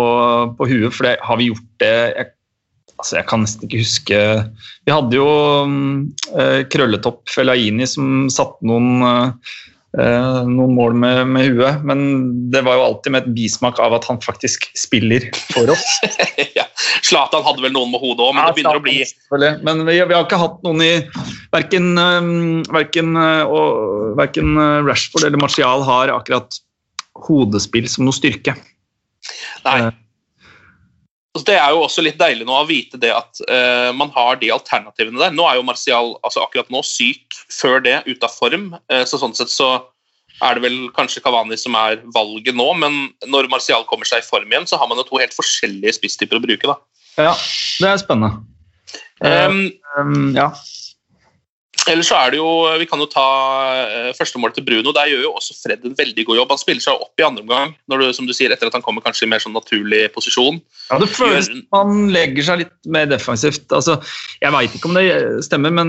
på 0.56 0.68
huet, 0.70 0.92
for 0.94 1.08
det 1.08 1.16
har 1.26 1.38
vi 1.40 1.50
gjort 1.50 1.70
det 1.82 1.94
jeg, 2.16 2.28
altså 2.96 3.18
jeg 3.18 3.28
kan 3.28 3.42
nesten 3.44 3.66
ikke 3.66 3.82
huske 3.82 4.20
Vi 4.86 4.94
hadde 4.94 5.18
jo 5.18 5.30
mm, 5.68 5.96
eh, 6.38 6.60
krølletopp 6.72 7.26
Fellaini 7.32 7.88
som 7.90 8.28
satte 8.32 8.68
noen, 8.68 9.02
eh, 9.04 9.56
noen 9.96 10.74
mål 10.76 10.96
med, 11.00 11.22
med 11.32 11.46
huet, 11.48 11.84
men 11.88 12.00
det 12.52 12.60
var 12.66 12.76
jo 12.76 12.84
alltid 12.84 13.14
med 13.14 13.24
et 13.24 13.34
bismak 13.36 13.78
av 13.80 13.94
at 13.96 14.04
han 14.10 14.20
faktisk 14.20 14.68
spiller 14.76 15.24
for 15.54 15.72
oss. 15.72 15.86
ja. 16.58 16.66
Zlatan 17.06 17.44
hadde 17.46 17.64
vel 17.64 17.72
noen 17.72 17.94
med 17.94 18.02
hodet 18.02 18.26
òg, 18.26 18.34
men 18.36 18.44
det 18.44 18.58
begynner 18.58 18.80
å 18.80 18.84
bli 18.84 18.98
Men 19.64 19.84
vi, 19.88 19.96
vi 19.96 20.16
har 20.16 20.26
ikke 20.26 20.40
hatt 20.42 20.60
noen 20.66 20.84
i 20.84 20.92
Verken, 21.54 21.94
verken, 22.74 23.14
og, 23.16 24.16
verken 24.18 24.58
Rashford 24.84 25.24
eller 25.24 25.40
Martial 25.40 25.84
har 25.86 26.12
akkurat 26.12 26.58
hodespill 27.26 27.86
som 27.88 28.04
noe 28.04 28.16
styrke. 28.16 28.52
Nei. 29.64 29.78
Eh. 31.36 31.40
Så 31.40 31.48
Det 31.48 31.58
er 31.60 31.74
jo 31.74 31.82
også 31.84 32.04
litt 32.04 32.18
deilig 32.20 32.46
nå 32.48 32.56
å 32.56 32.68
vite 32.68 33.00
det 33.00 33.12
at 33.14 33.42
uh, 33.50 33.92
man 33.96 34.10
har 34.14 34.40
de 34.40 34.52
alternativene 34.54 35.20
der. 35.20 35.34
Nå 35.36 35.46
er 35.48 35.60
jo 35.60 35.66
Martial 35.66 36.14
altså 36.22 36.44
akkurat 36.44 36.70
nå 36.72 36.82
syk, 36.86 37.36
før 37.52 37.84
det 37.84 38.00
ute 38.06 38.24
av 38.24 38.32
form. 38.32 38.72
Uh, 38.92 39.04
så 39.04 39.20
Sånn 39.20 39.36
sett 39.36 39.52
så 39.52 39.70
er 40.44 40.56
det 40.56 40.66
vel 40.66 40.90
kanskje 40.96 41.22
Kavani 41.24 41.56
som 41.56 41.76
er 41.80 42.02
valget 42.12 42.56
nå, 42.56 42.66
men 42.76 43.06
når 43.32 43.48
Martial 43.52 43.86
kommer 43.88 44.08
seg 44.08 44.20
i 44.20 44.26
form 44.26 44.50
igjen, 44.52 44.66
så 44.68 44.76
har 44.76 44.88
man 44.90 45.00
jo 45.00 45.06
to 45.08 45.20
helt 45.22 45.36
forskjellige 45.36 45.96
spisstyper 45.96 46.36
å 46.36 46.44
bruke. 46.44 46.68
da. 46.68 46.76
Ja, 47.16 47.32
det 47.80 47.88
er 47.88 48.02
spennende. 48.02 48.44
Um, 49.24 49.62
um, 49.96 50.34
ja. 50.36 50.50
Ellers 51.86 52.08
så 52.10 52.16
er 52.18 52.32
det 52.34 52.40
jo, 52.40 52.48
Vi 52.80 52.86
kan 52.90 52.98
jo 52.98 53.06
ta 53.10 53.26
uh, 53.86 54.10
førstemålet 54.18 54.56
til 54.58 54.66
Bruno. 54.66 54.90
Der 54.96 55.10
gjør 55.10 55.22
jo 55.28 55.32
også 55.38 55.52
Fred 55.58 55.80
en 55.86 55.98
veldig 55.98 56.24
god 56.26 56.36
jobb. 56.40 56.52
Han 56.54 56.62
spiller 56.62 56.82
seg 56.82 56.94
opp 57.06 57.20
i 57.20 57.26
andre 57.26 57.44
omgang, 57.44 57.68
når 57.90 57.96
du, 58.02 58.06
som 58.16 58.26
du 58.28 58.34
sier, 58.36 58.50
etter 58.52 58.66
at 58.70 58.76
han 58.76 58.84
kommer 58.84 59.04
kanskje 59.04 59.24
i 59.26 59.30
mer 59.30 59.42
sånn 59.42 59.56
naturlig 59.56 60.02
posisjon. 60.14 60.56
Ja, 60.90 60.94
det 61.02 61.10
føles 61.14 61.46
som 61.50 61.60
han 61.76 61.90
legger 62.14 62.42
seg 62.48 62.56
litt 62.64 62.76
mer 62.90 63.06
defensivt. 63.10 63.66
Altså, 63.74 63.92
jeg 64.42 64.54
veit 64.54 64.72
ikke 64.76 64.90
om 64.90 64.98
det 64.98 65.06
stemmer, 65.46 65.70
men 65.78 65.88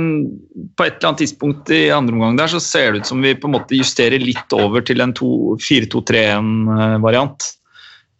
på 0.77 0.81
et 0.85 0.95
eller 0.97 1.09
annet 1.11 1.23
tidspunkt 1.25 1.63
i 1.73 1.75
andre 1.93 2.13
omgang 2.17 2.35
der 2.39 2.49
så 2.51 2.59
ser 2.63 2.87
det 2.93 2.99
ut 3.01 3.11
som 3.11 3.19
vi 3.25 3.37
på 3.37 3.47
en 3.49 3.55
måte 3.57 3.77
justerer 3.77 4.19
litt 4.21 4.49
over 4.55 4.79
til 4.85 4.99
en 5.03 5.13
4-2-3-1-variant. 5.17 7.39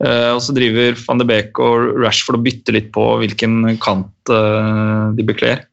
Eh, 0.06 0.30
og 0.30 0.42
så 0.46 0.54
driver 0.54 0.94
van 1.08 1.22
de 1.22 1.26
Beek 1.26 1.58
og 1.64 1.76
Rashford 2.04 2.38
og 2.38 2.44
bytter 2.46 2.76
litt 2.76 2.92
på 2.94 3.04
hvilken 3.24 3.54
kant 3.82 4.34
eh, 4.34 5.06
de 5.18 5.24
bekler. 5.26 5.64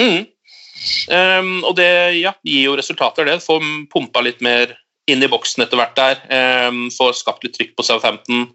Mm. 0.00 0.31
Um, 1.12 1.62
og 1.68 1.76
det 1.78 1.90
ja, 2.18 2.32
gir 2.46 2.68
jo 2.70 2.76
resultater, 2.78 3.28
det. 3.28 3.40
Får 3.44 3.62
pumpa 3.92 4.22
litt 4.24 4.42
mer 4.44 4.74
inn 5.10 5.22
i 5.22 5.30
boksen 5.30 5.64
etter 5.64 5.78
hvert 5.80 5.96
der. 5.98 6.20
Um, 6.68 6.86
får 6.94 7.16
skapt 7.20 7.46
litt 7.46 7.56
trykk 7.58 7.74
på 7.78 7.86
Southampton. 7.86 8.50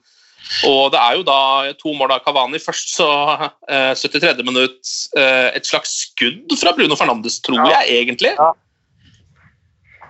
Og 0.67 0.93
det 0.93 0.99
er 1.01 1.17
jo 1.19 1.25
da 1.27 1.39
to 1.79 1.91
mål 1.97 2.13
av 2.15 2.21
Cavani. 2.23 2.59
Først 2.63 2.93
så 2.95 3.09
uh, 3.35 3.93
73. 3.97 4.37
minutt 4.47 4.93
Uh, 5.17 5.49
et 5.55 5.65
slags 5.67 5.91
skudd 6.05 6.53
fra 6.59 6.71
Bruno 6.77 6.95
Fernandes, 6.95 7.39
tror 7.43 7.59
Ja. 7.59 7.81
jeg 7.81 8.03
egentlig. 8.03 8.31
Ja. 8.37 8.53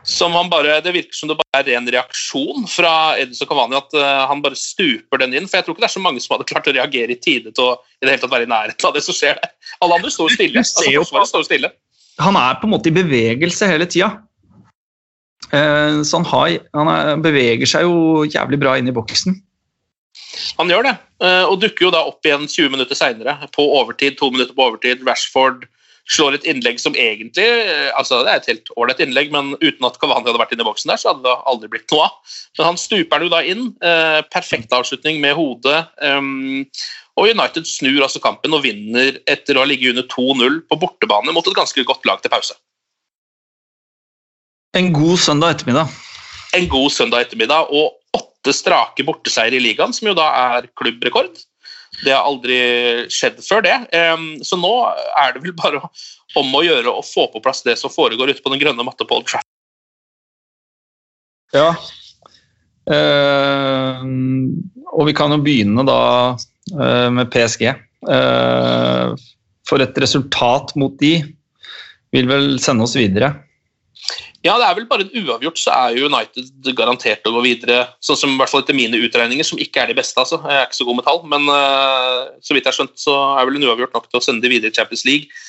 Som 0.08 0.34
han 0.34 0.50
bare, 0.50 0.80
Det 0.82 0.94
virker 0.94 1.14
som 1.16 1.30
det 1.30 1.38
bare 1.38 1.62
er 1.62 1.68
ren 1.68 1.88
reaksjon 1.92 2.68
fra 2.68 3.18
Edison 3.20 3.48
Cavani 3.48 3.76
at 3.76 3.94
uh, 3.98 4.28
han 4.30 4.42
bare 4.42 4.56
stuper 4.56 5.20
den 5.20 5.34
inn. 5.34 5.48
For 5.48 5.58
jeg 5.58 5.66
tror 5.66 5.76
ikke 5.76 5.86
det 5.86 5.90
er 5.90 5.98
så 5.98 6.04
mange 6.04 6.22
som 6.24 6.36
hadde 6.36 6.48
klart 6.48 6.68
å 6.70 6.76
reagere 6.76 7.12
i 7.16 7.20
tide 7.20 7.52
til 7.52 7.64
å 7.64 7.74
i 8.02 8.06
det 8.06 8.14
hele 8.14 8.22
tatt 8.24 8.32
være 8.32 8.48
i 8.48 8.52
nærheten 8.52 8.88
av 8.88 8.94
det 8.96 9.04
som 9.04 9.16
skjer 9.18 9.40
der. 9.42 9.52
Alle 9.82 9.98
andre 10.00 10.12
står 10.14 10.36
stille. 10.38 10.64
Altså, 10.64 10.86
forsvaret 10.86 11.34
står 11.34 11.48
stille. 11.50 11.72
Han 12.24 12.38
er 12.40 12.58
på 12.58 12.68
en 12.68 12.74
måte 12.74 12.90
i 12.90 12.96
bevegelse 12.96 13.70
hele 13.70 13.86
tida. 13.90 14.16
Eh, 15.54 16.02
så 16.04 16.20
han, 16.20 16.26
har, 16.28 16.56
han 16.76 16.90
er, 16.92 17.12
beveger 17.24 17.70
seg 17.70 17.86
jo 17.86 18.26
jævlig 18.26 18.60
bra 18.64 18.76
inn 18.80 18.90
i 18.90 18.96
boksen. 18.96 19.38
Han 20.58 20.72
gjør 20.72 20.88
det, 20.88 20.96
eh, 21.24 21.46
og 21.46 21.62
dukker 21.62 21.88
jo 21.88 21.94
da 21.94 22.04
opp 22.10 22.26
igjen 22.26 22.48
20 22.50 22.74
minutter 22.74 22.98
seinere, 22.98 23.38
på 23.54 23.66
overtid. 23.80 24.18
to 24.18 24.32
minutter 24.34 24.56
på 24.58 24.66
overtid. 24.70 25.06
Rashford 25.08 25.68
slår 26.12 26.38
et 26.38 26.46
innlegg 26.48 26.80
som 26.80 26.96
egentlig 26.96 27.46
eh, 27.46 27.90
altså 27.98 28.22
Det 28.24 28.32
er 28.32 28.42
et 28.42 28.50
helt 28.52 28.72
ålreit 28.80 29.02
innlegg, 29.04 29.32
men 29.34 29.56
uten 29.60 29.88
at 29.88 29.98
Cavani 30.02 30.30
hadde 30.30 30.40
vært 30.40 30.54
inne 30.56 30.64
i 30.64 30.70
boksen 30.70 30.92
der, 30.92 31.02
så 31.02 31.12
hadde 31.12 31.26
det 31.26 31.36
aldri 31.52 31.72
blitt 31.74 31.92
noe 31.92 32.08
av. 32.08 32.38
Men 32.58 32.70
han 32.72 32.80
stuper 32.80 33.20
den 33.20 33.28
jo 33.28 33.34
da 33.34 33.42
inn. 33.44 33.66
Eh, 33.84 34.22
perfekt 34.34 34.76
avslutning 34.76 35.20
med 35.24 35.36
hodet. 35.38 35.84
Um, 36.00 36.64
og 37.18 37.32
United 37.34 37.68
snur 37.68 38.04
altså 38.06 38.22
kampen 38.24 38.56
og 38.56 38.64
vinner 38.64 39.20
etter 39.30 39.58
å 39.58 39.64
ha 39.64 39.70
ligget 39.70 39.96
under 39.96 40.08
2-0 40.14 40.60
på 40.70 40.80
bortebane 40.80 41.34
mot 41.36 41.48
et 41.50 41.58
ganske 41.58 41.86
godt 41.90 42.06
lag 42.08 42.22
til 42.24 42.34
pause. 42.34 42.56
En 44.78 44.92
god 44.94 45.18
søndag 45.18 45.58
ettermiddag. 45.58 45.94
En 46.56 46.68
god 46.72 46.92
søndag 46.94 47.26
ettermiddag 47.26 47.72
og 47.74 47.98
åtte 48.16 48.54
strake 48.54 49.06
borteseier 49.08 49.56
i 49.58 49.64
ligaen, 49.64 49.96
som 49.96 50.12
jo 50.12 50.16
da 50.18 50.28
er 50.54 50.70
klubbrekord. 50.78 51.34
Det 52.04 52.14
har 52.14 52.28
aldri 52.28 52.58
skjedd 53.14 53.40
før 53.42 53.64
det. 53.66 53.76
Så 54.46 54.60
nå 54.60 54.74
er 55.18 55.34
det 55.34 55.42
vel 55.44 55.56
bare 55.58 55.82
om 56.38 56.54
å 56.54 56.64
gjøre 56.66 56.92
å 56.92 57.06
få 57.06 57.28
på 57.34 57.42
plass 57.44 57.64
det 57.66 57.78
som 57.80 57.94
foregår 57.94 58.30
ute 58.34 58.44
på 58.46 58.52
den 58.54 58.62
grønne 58.62 58.86
matta 58.86 59.08
på 59.08 59.18
Old 59.18 59.30
Trafford. 59.30 59.50
Ja. 61.56 61.72
Uh, 62.88 64.04
og 64.96 65.10
vi 65.10 65.16
kan 65.16 65.34
jo 65.34 65.42
begynne 65.44 65.84
da 65.88 66.02
uh, 66.36 67.10
med 67.14 67.32
PSG. 67.34 67.70
Uh, 68.08 69.16
for 69.68 69.84
et 69.84 69.98
resultat 70.00 70.74
mot 70.80 70.96
de 71.02 71.18
vil 72.16 72.30
vel 72.30 72.56
sende 72.64 72.88
oss 72.88 72.96
videre. 72.98 73.34
Ja, 74.48 74.56
det 74.62 74.68
er 74.68 74.78
vel 74.78 74.88
bare 74.88 75.04
en 75.04 75.26
uavgjort, 75.26 75.60
så 75.60 75.74
er 75.74 75.98
jo 75.98 76.08
United 76.08 76.70
garantert 76.78 77.26
å 77.28 77.34
gå 77.36 77.44
videre. 77.44 77.82
Sånn 78.04 78.20
som 78.20 78.34
i 78.34 78.40
hvert 78.40 78.52
fall 78.54 78.64
etter 78.64 78.78
mine 78.78 79.00
utregninger, 79.04 79.48
som 79.48 79.60
ikke 79.60 79.84
er 79.84 79.92
de 79.92 79.98
beste. 79.98 80.16
altså. 80.22 80.40
Jeg 80.46 80.62
er 80.62 80.68
ikke 80.70 80.80
så 80.80 80.88
god 80.88 81.00
med 81.00 81.08
tall, 81.08 81.22
men 81.34 81.50
uh, 81.52 82.30
så 82.46 82.56
vidt 82.56 82.64
jeg 82.64 82.72
har 82.72 82.78
skjønt, 82.78 82.96
så 83.02 83.16
er 83.34 83.50
vel 83.50 83.60
en 83.60 83.68
uavgjort 83.68 83.98
nok 83.98 84.08
til 84.08 84.22
å 84.22 84.24
sende 84.24 84.46
de 84.46 84.54
videre 84.54 84.72
i 84.72 84.78
Champions 84.78 85.04
League. 85.10 85.44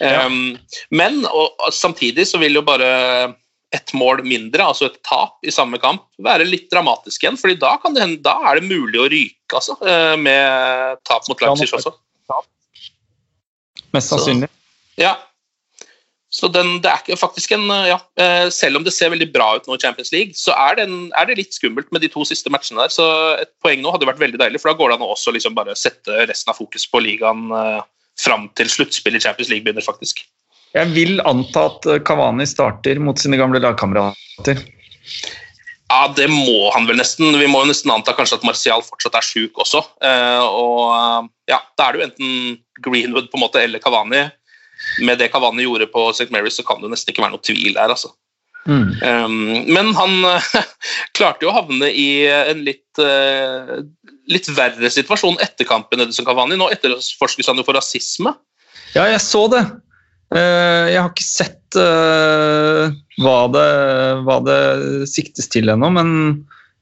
Ja. 0.00 0.26
Um, 0.26 0.54
men 0.94 1.22
og, 1.30 1.66
samtidig 1.74 2.28
så 2.30 2.40
vil 2.42 2.58
jo 2.58 2.64
bare 2.66 2.90
et 3.74 3.90
mål 3.96 4.22
mindre, 4.26 4.62
altså 4.70 4.86
et 4.86 5.00
tap 5.06 5.42
i 5.42 5.52
samme 5.54 5.80
kamp, 5.82 6.04
være 6.22 6.46
litt 6.46 6.68
dramatisk 6.70 7.24
igjen. 7.24 7.38
fordi 7.40 7.58
da, 7.62 7.74
det, 7.96 8.08
da 8.22 8.36
er 8.46 8.60
det 8.60 8.70
mulig 8.70 9.00
å 9.02 9.10
ryke, 9.10 9.50
altså, 9.50 9.74
uh, 9.82 10.14
med 10.20 11.02
tap 11.08 11.26
mot 11.30 11.42
Leipzig 11.42 11.72
også. 11.74 11.96
Mest 13.94 14.10
sannsynlig. 14.10 14.50
Ja, 14.98 15.16
så 16.34 16.48
den, 16.50 16.80
det 16.82 16.90
er 16.90 17.18
faktisk 17.18 17.52
en, 17.54 17.68
ja, 17.86 18.00
eh, 18.18 18.48
Selv 18.50 18.80
om 18.80 18.84
det 18.86 18.94
ser 18.96 19.12
veldig 19.12 19.28
bra 19.30 19.52
ut 19.54 19.68
nå 19.68 19.76
i 19.76 19.82
Champions 19.82 20.10
League, 20.10 20.34
så 20.34 20.54
er, 20.66 20.80
den, 20.80 20.96
er, 21.14 21.28
det 21.28 21.38
litt 21.38 21.54
skummelt 21.54 21.92
med 21.94 22.02
de 22.02 22.10
to 22.10 22.26
siste 22.26 22.50
matchene 22.50 22.82
der. 22.82 22.90
Så 22.90 23.06
et 23.38 23.52
poeng 23.62 23.84
nå 23.84 23.92
hadde 23.94 24.08
vært 24.08 24.22
veldig 24.22 24.40
deilig, 24.42 24.62
for 24.62 24.72
da 24.72 24.78
går 24.80 24.90
det 24.90 24.98
an 24.98 25.06
å 25.06 25.12
også 25.14 25.34
liksom 25.36 25.54
bare 25.54 25.78
sette 25.78 26.26
resten 26.26 26.50
av 26.50 26.58
fokus 26.58 26.88
på 26.90 27.04
ligaen 27.06 27.46
eh, 27.54 27.78
fram 28.18 28.48
til 28.58 28.72
sluttspillet 28.72 29.22
i 29.22 29.28
Champions 29.28 29.52
League 29.52 29.66
begynner, 29.66 29.86
faktisk. 29.86 30.26
Jeg 30.74 30.90
vil 30.96 31.22
anta 31.22 31.68
at 31.70 31.86
Kavani 32.06 32.48
starter 32.50 32.98
mot 32.98 33.20
sine 33.22 33.38
gamle 33.38 33.62
lagkamerater. 33.62 34.64
Ja, 35.86 36.08
det 36.16 36.26
må 36.32 36.72
han 36.74 36.88
vel 36.88 36.98
nesten. 36.98 37.36
Vi 37.38 37.46
må 37.46 37.62
jo 37.62 37.70
nesten 37.70 37.92
anta 37.94 38.14
kanskje 38.18 38.40
at 38.40 38.46
Martial 38.48 38.82
fortsatt 38.82 39.20
er 39.20 39.26
sjuk 39.26 39.60
også. 39.62 39.84
Eh, 40.02 40.42
og 40.42 41.30
ja, 41.46 41.62
Da 41.78 41.86
er 41.86 41.94
det 41.94 42.00
jo 42.00 42.08
enten 42.08 42.56
Greenwood 42.82 43.30
på 43.30 43.38
en 43.38 43.46
måte 43.46 43.62
eller 43.62 43.78
Kavani 43.78 44.26
med 45.04 45.18
det 45.18 45.30
Cavani 45.32 45.64
gjorde 45.66 45.88
på 45.92 46.08
St. 46.12 46.30
Mary's, 46.34 46.58
så 46.58 46.66
kan 46.66 46.82
det 46.82 46.92
nesten 46.92 47.12
ikke 47.12 47.24
være 47.24 47.36
noe 47.36 47.44
tvil 47.44 47.72
der. 47.74 47.94
altså. 47.94 48.12
Mm. 48.64 48.96
Um, 49.04 49.74
men 49.76 49.92
han 49.96 50.14
klarte 51.16 51.44
jo 51.44 51.52
å 51.52 51.58
havne 51.58 51.90
i 51.90 52.24
en 52.32 52.64
litt, 52.64 53.00
uh, 53.00 53.82
litt 54.30 54.48
verre 54.56 54.90
situasjon 54.92 55.40
etter 55.44 55.68
kampen. 55.68 56.02
Edison 56.04 56.26
Cavani. 56.26 56.58
Nå 56.60 56.70
etterforskes 56.72 57.50
han 57.50 57.60
jo 57.60 57.66
for 57.66 57.76
rasisme. 57.76 58.34
Ja, 58.94 59.06
jeg 59.10 59.20
så 59.24 59.46
det. 59.52 59.64
Uh, 60.34 60.90
jeg 60.90 60.98
har 60.98 61.10
ikke 61.12 61.26
sett 61.26 61.78
uh, 61.78 62.90
hva, 63.22 63.38
det, 63.52 63.68
hva, 64.26 64.40
det, 64.46 64.60
siktes 65.12 65.50
til 65.52 65.70
ennå, 65.70 65.90
men 65.94 66.10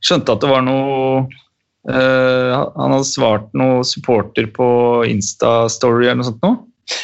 skjønte 0.04 0.34
at 0.34 0.44
det 0.44 0.50
var 0.50 0.66
noe 0.66 1.28
Han 1.82 2.92
hadde 2.94 3.06
svart 3.08 3.48
noe 3.58 3.80
supporter 3.82 4.46
på 4.54 4.66
Insta-story 5.10 6.06
eller 6.06 6.20
noe 6.20 6.28
sånt 6.28 6.44
noe? 6.46 6.60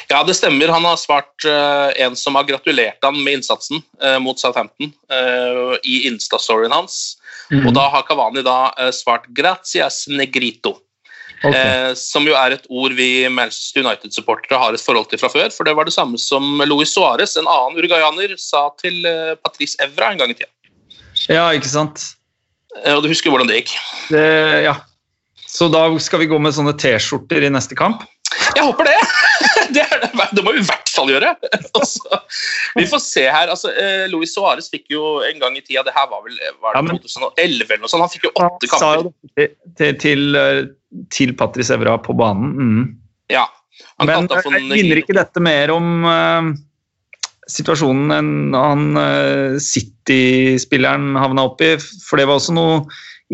Ja, 0.09 0.23
det 0.25 0.35
stemmer. 0.35 0.69
Han 0.69 0.85
har 0.85 0.97
svart 0.97 1.45
uh, 1.47 1.93
en 1.97 2.17
som 2.17 2.37
har 2.39 2.47
gratulert 2.49 3.05
han 3.05 3.17
med 3.23 3.39
innsatsen 3.39 3.83
uh, 4.03 4.19
mot 4.23 4.41
Southampton 4.41 4.91
uh, 5.13 5.77
i 5.85 6.03
Insta-storyen 6.09 6.75
hans. 6.75 7.19
Mm. 7.53 7.69
Og 7.69 7.73
da 7.77 7.87
har 7.93 8.05
Kavani 8.09 8.43
da 8.45 8.91
svart 8.93 9.29
'gracias 9.29 10.07
negrito'. 10.09 10.77
Okay. 11.39 11.95
som 11.95 12.25
jo 12.27 12.33
er 12.35 12.57
et 12.57 12.65
ord 12.67 12.97
vi 12.99 13.29
Manchester 13.31 13.85
United-supportere 13.85 14.59
har 14.59 14.75
et 14.75 14.83
forhold 14.83 15.07
til 15.07 15.21
fra 15.23 15.29
før. 15.31 15.53
For 15.55 15.63
det 15.63 15.77
var 15.79 15.87
det 15.87 15.95
samme 15.95 16.19
som 16.19 16.59
Luis 16.67 16.91
Suárez, 16.91 17.37
en 17.39 17.47
annen 17.47 17.79
uruguayaner, 17.79 18.35
sa 18.43 18.65
til 18.83 19.07
Patrice 19.39 19.79
Evra 19.79 20.11
en 20.11 20.19
gang 20.19 20.33
i 20.33 20.35
tida. 20.35 20.51
Ja, 21.31 21.45
ikke 21.55 21.71
sant? 21.71 22.03
Og 22.91 23.05
du 23.05 23.09
husker 23.13 23.31
hvordan 23.31 23.47
det 23.47 23.61
gikk? 23.61 23.77
Det, 24.11 24.27
ja. 24.67 24.75
Så 25.47 25.71
da 25.71 25.87
skal 26.03 26.25
vi 26.25 26.29
gå 26.31 26.43
med 26.43 26.59
sånne 26.59 26.75
T-skjorter 26.75 27.47
i 27.47 27.55
neste 27.55 27.79
kamp? 27.79 28.03
Jeg 28.57 28.65
håper 28.65 28.91
det! 28.91 28.99
Det, 29.69 29.83
det, 29.85 30.09
det, 30.33 30.43
må 30.43 30.55
vi 30.55 30.63
i 30.63 30.65
hvert 30.65 30.89
fall 30.89 31.11
gjøre. 31.13 31.35
Altså, 31.79 32.19
vi 32.79 32.87
får 32.89 33.01
se 33.05 33.25
her. 33.29 33.51
Altså, 33.53 33.69
Louis 34.09 34.29
Luis 34.29 34.35
Suárez 34.35 34.69
fikk 34.73 34.87
jo 34.93 35.03
en 35.27 35.41
gang 35.43 35.57
i 35.59 35.63
tida 35.65 35.83
Det 35.87 35.95
her 35.95 36.07
var 36.11 36.21
vel 36.25 36.37
var 36.63 36.75
det 36.79 36.83
2011 37.05 37.69
eller 37.69 37.83
noe 37.83 37.89
sånt. 37.93 38.05
Han 38.05 38.13
fikk 38.13 38.25
jo 38.29 38.33
åtte 38.35 38.67
kamper. 38.71 39.11
Til, 39.37 39.49
til, 39.79 39.93
til, 40.03 40.23
eh, 40.39 40.63
til 41.15 41.31
Patrice 41.39 41.73
Evra 41.77 41.95
på 42.03 42.13
banen. 42.19 42.49
Mm. 42.59 42.85
Ja. 43.33 43.47
men 44.03 44.29
jeg 44.31 44.45
minner 44.71 44.97
ikke 45.03 45.17
dette 45.17 45.41
mer 45.45 45.67
om 45.75 45.87
uh, 46.09 46.43
situasjonen 47.51 48.09
enn 48.17 48.55
han 48.57 48.83
uh, 48.97 49.59
City-spilleren 49.63 51.17
havna 51.21 51.43
oppi? 51.51 51.71
For 52.07 52.15
det 52.21 52.27
var 52.31 52.37
også 52.41 52.53
noe 52.57 52.75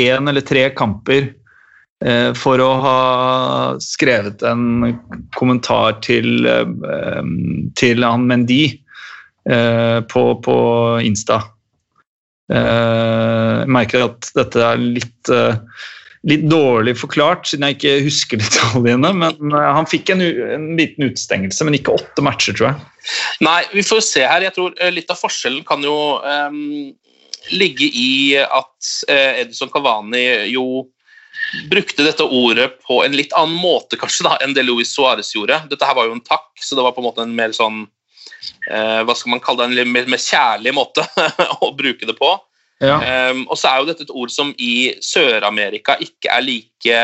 én 0.00 0.30
eller 0.30 0.44
tre 0.46 0.68
kamper 0.76 1.34
for 2.38 2.62
å 2.64 2.68
ha 2.80 3.00
skrevet 3.84 4.40
en 4.48 4.94
kommentar 5.36 5.98
til, 6.00 6.46
til 7.76 8.06
han 8.06 8.24
Mendy 8.30 8.62
på, 9.44 10.22
på 10.46 10.56
Insta. 11.04 11.42
Jeg 12.48 13.68
merker 13.76 14.06
at 14.06 14.30
dette 14.38 14.64
er 14.70 14.80
litt 14.80 15.34
litt 16.28 16.44
dårlig 16.50 16.96
forklart, 17.00 17.48
siden 17.48 17.64
jeg 17.68 17.78
ikke 17.78 17.94
husker 18.04 18.40
detaljene. 18.40 19.12
Men 19.16 19.54
eh, 19.54 19.68
han 19.76 19.88
fikk 19.88 20.12
en, 20.14 20.24
en, 20.24 20.70
liten 20.78 21.08
utestengelse, 21.08 21.66
men 21.66 21.78
ikke 21.78 21.96
åtte 21.96 22.24
matcher, 22.24 22.56
tror 22.56 22.70
jeg. 22.70 23.12
Nei, 23.46 23.60
vi 23.72 23.84
får 23.86 24.04
se 24.04 24.24
her. 24.26 24.44
Jeg 24.44 24.56
tror 24.56 24.76
eh, 24.76 24.92
litt 24.92 25.12
av 25.12 25.20
forskjellen 25.20 25.64
kan 25.68 25.84
jo 25.84 25.96
um, 26.20 26.90
ligge 27.56 27.88
i 27.88 28.36
at 28.42 28.90
uh, 29.08 29.40
Edison 29.40 29.70
Cavani 29.72 30.26
jo 30.52 30.84
brukte 31.70 32.04
dette 32.04 32.22
ordet 32.22 32.68
på 32.84 32.98
en 33.02 33.16
litt 33.16 33.32
annen 33.38 33.56
måte 33.56 33.96
kanskje 33.98 34.26
da, 34.26 34.34
enn 34.44 34.52
det 34.54 34.66
Luis 34.66 34.92
Suárez 34.92 35.32
gjorde. 35.34 35.56
Dette 35.70 35.88
her 35.88 35.96
var 35.96 36.10
jo 36.10 36.18
en 36.18 36.26
takk, 36.26 36.52
så 36.60 36.76
det 36.76 36.84
var 36.84 36.92
på 36.94 37.00
en 37.00 37.08
måte 37.08 37.24
en 37.24 37.32
mer 37.34 37.56
sånn 37.56 37.86
uh, 38.68 39.00
hva 39.08 39.16
skal 39.16 39.32
man 39.32 39.42
kalle 39.42 39.70
det, 39.72 39.86
en 39.86 39.96
mer, 39.96 40.10
mer 40.10 40.20
kjærlig 40.20 40.76
måte 40.76 41.06
å 41.64 41.72
bruke 41.78 42.04
det 42.06 42.18
på. 42.20 42.34
Ja. 42.80 42.96
Um, 43.30 43.44
og 43.50 43.58
så 43.60 43.68
er 43.68 43.80
jo 43.80 43.90
dette 43.90 44.06
et 44.06 44.14
ord 44.16 44.32
som 44.32 44.54
i 44.56 44.94
Sør-Amerika 45.04 45.98
ikke 46.00 46.32
er 46.32 46.46
like 46.46 47.02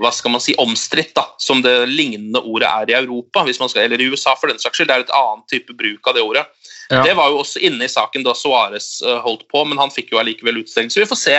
hva 0.00 0.10
skal 0.14 0.32
man 0.32 0.40
si, 0.40 0.54
omstridt 0.60 1.18
som 1.42 1.60
det 1.64 1.74
lignende 1.90 2.40
ordet 2.40 2.68
er 2.68 2.92
i 2.92 2.96
Europa, 3.00 3.42
skal, 3.52 3.82
eller 3.82 4.00
i 4.00 4.08
USA 4.08 4.36
for 4.38 4.48
den 4.48 4.60
saks 4.62 4.78
skyld. 4.78 4.88
Det 4.88 4.96
er 4.96 5.04
et 5.04 5.16
annet 5.16 5.46
type 5.50 5.74
bruk 5.76 6.08
av 6.08 6.16
det 6.16 6.24
ordet. 6.24 6.44
Ja. 6.90 7.02
Det 7.04 7.14
var 7.18 7.30
jo 7.30 7.42
også 7.42 7.60
inne 7.66 7.84
i 7.84 7.90
saken 7.90 8.24
da 8.26 8.34
Suárez 8.34 8.98
uh, 9.04 9.18
holdt 9.24 9.46
på, 9.50 9.64
men 9.68 9.78
han 9.78 9.92
fikk 9.94 10.14
jo 10.14 10.20
allikevel 10.22 10.62
utestengelse. 10.62 10.96
Så 10.96 11.04
vi 11.04 11.10
får 11.10 11.20
se 11.20 11.36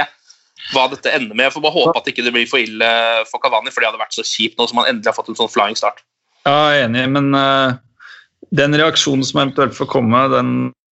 hva 0.71 0.85
dette 0.91 1.11
ender 1.11 1.33
med. 1.33 1.47
Jeg 1.47 1.55
får 1.55 1.65
bare 1.65 1.77
håpe 1.79 1.95
at 1.97 2.05
det 2.05 2.13
ikke 2.13 2.33
blir 2.35 2.49
for 2.49 2.61
ille 2.61 2.91
for 3.31 3.41
Kavani, 3.43 3.73
for 3.73 3.81
det 3.81 3.89
hadde 3.89 4.03
vært 4.03 4.19
så 4.19 4.27
kjipt 4.27 4.59
nå 4.59 4.67
som 4.69 4.83
han 4.83 4.91
endelig 4.91 5.09
har 5.09 5.17
fått 5.17 5.31
en 5.33 5.39
sånn 5.41 5.51
flying 5.51 5.79
start. 5.79 6.03
Ja, 6.45 6.53
jeg 6.73 6.83
er 6.83 6.87
enig, 6.89 7.07
men 7.15 7.33
uh, 7.33 7.79
den 8.55 8.77
reaksjonen 8.77 9.25
som 9.27 9.41
eventuelt 9.41 9.75
får 9.77 9.89
komme, 9.91 10.23
den 10.31 10.53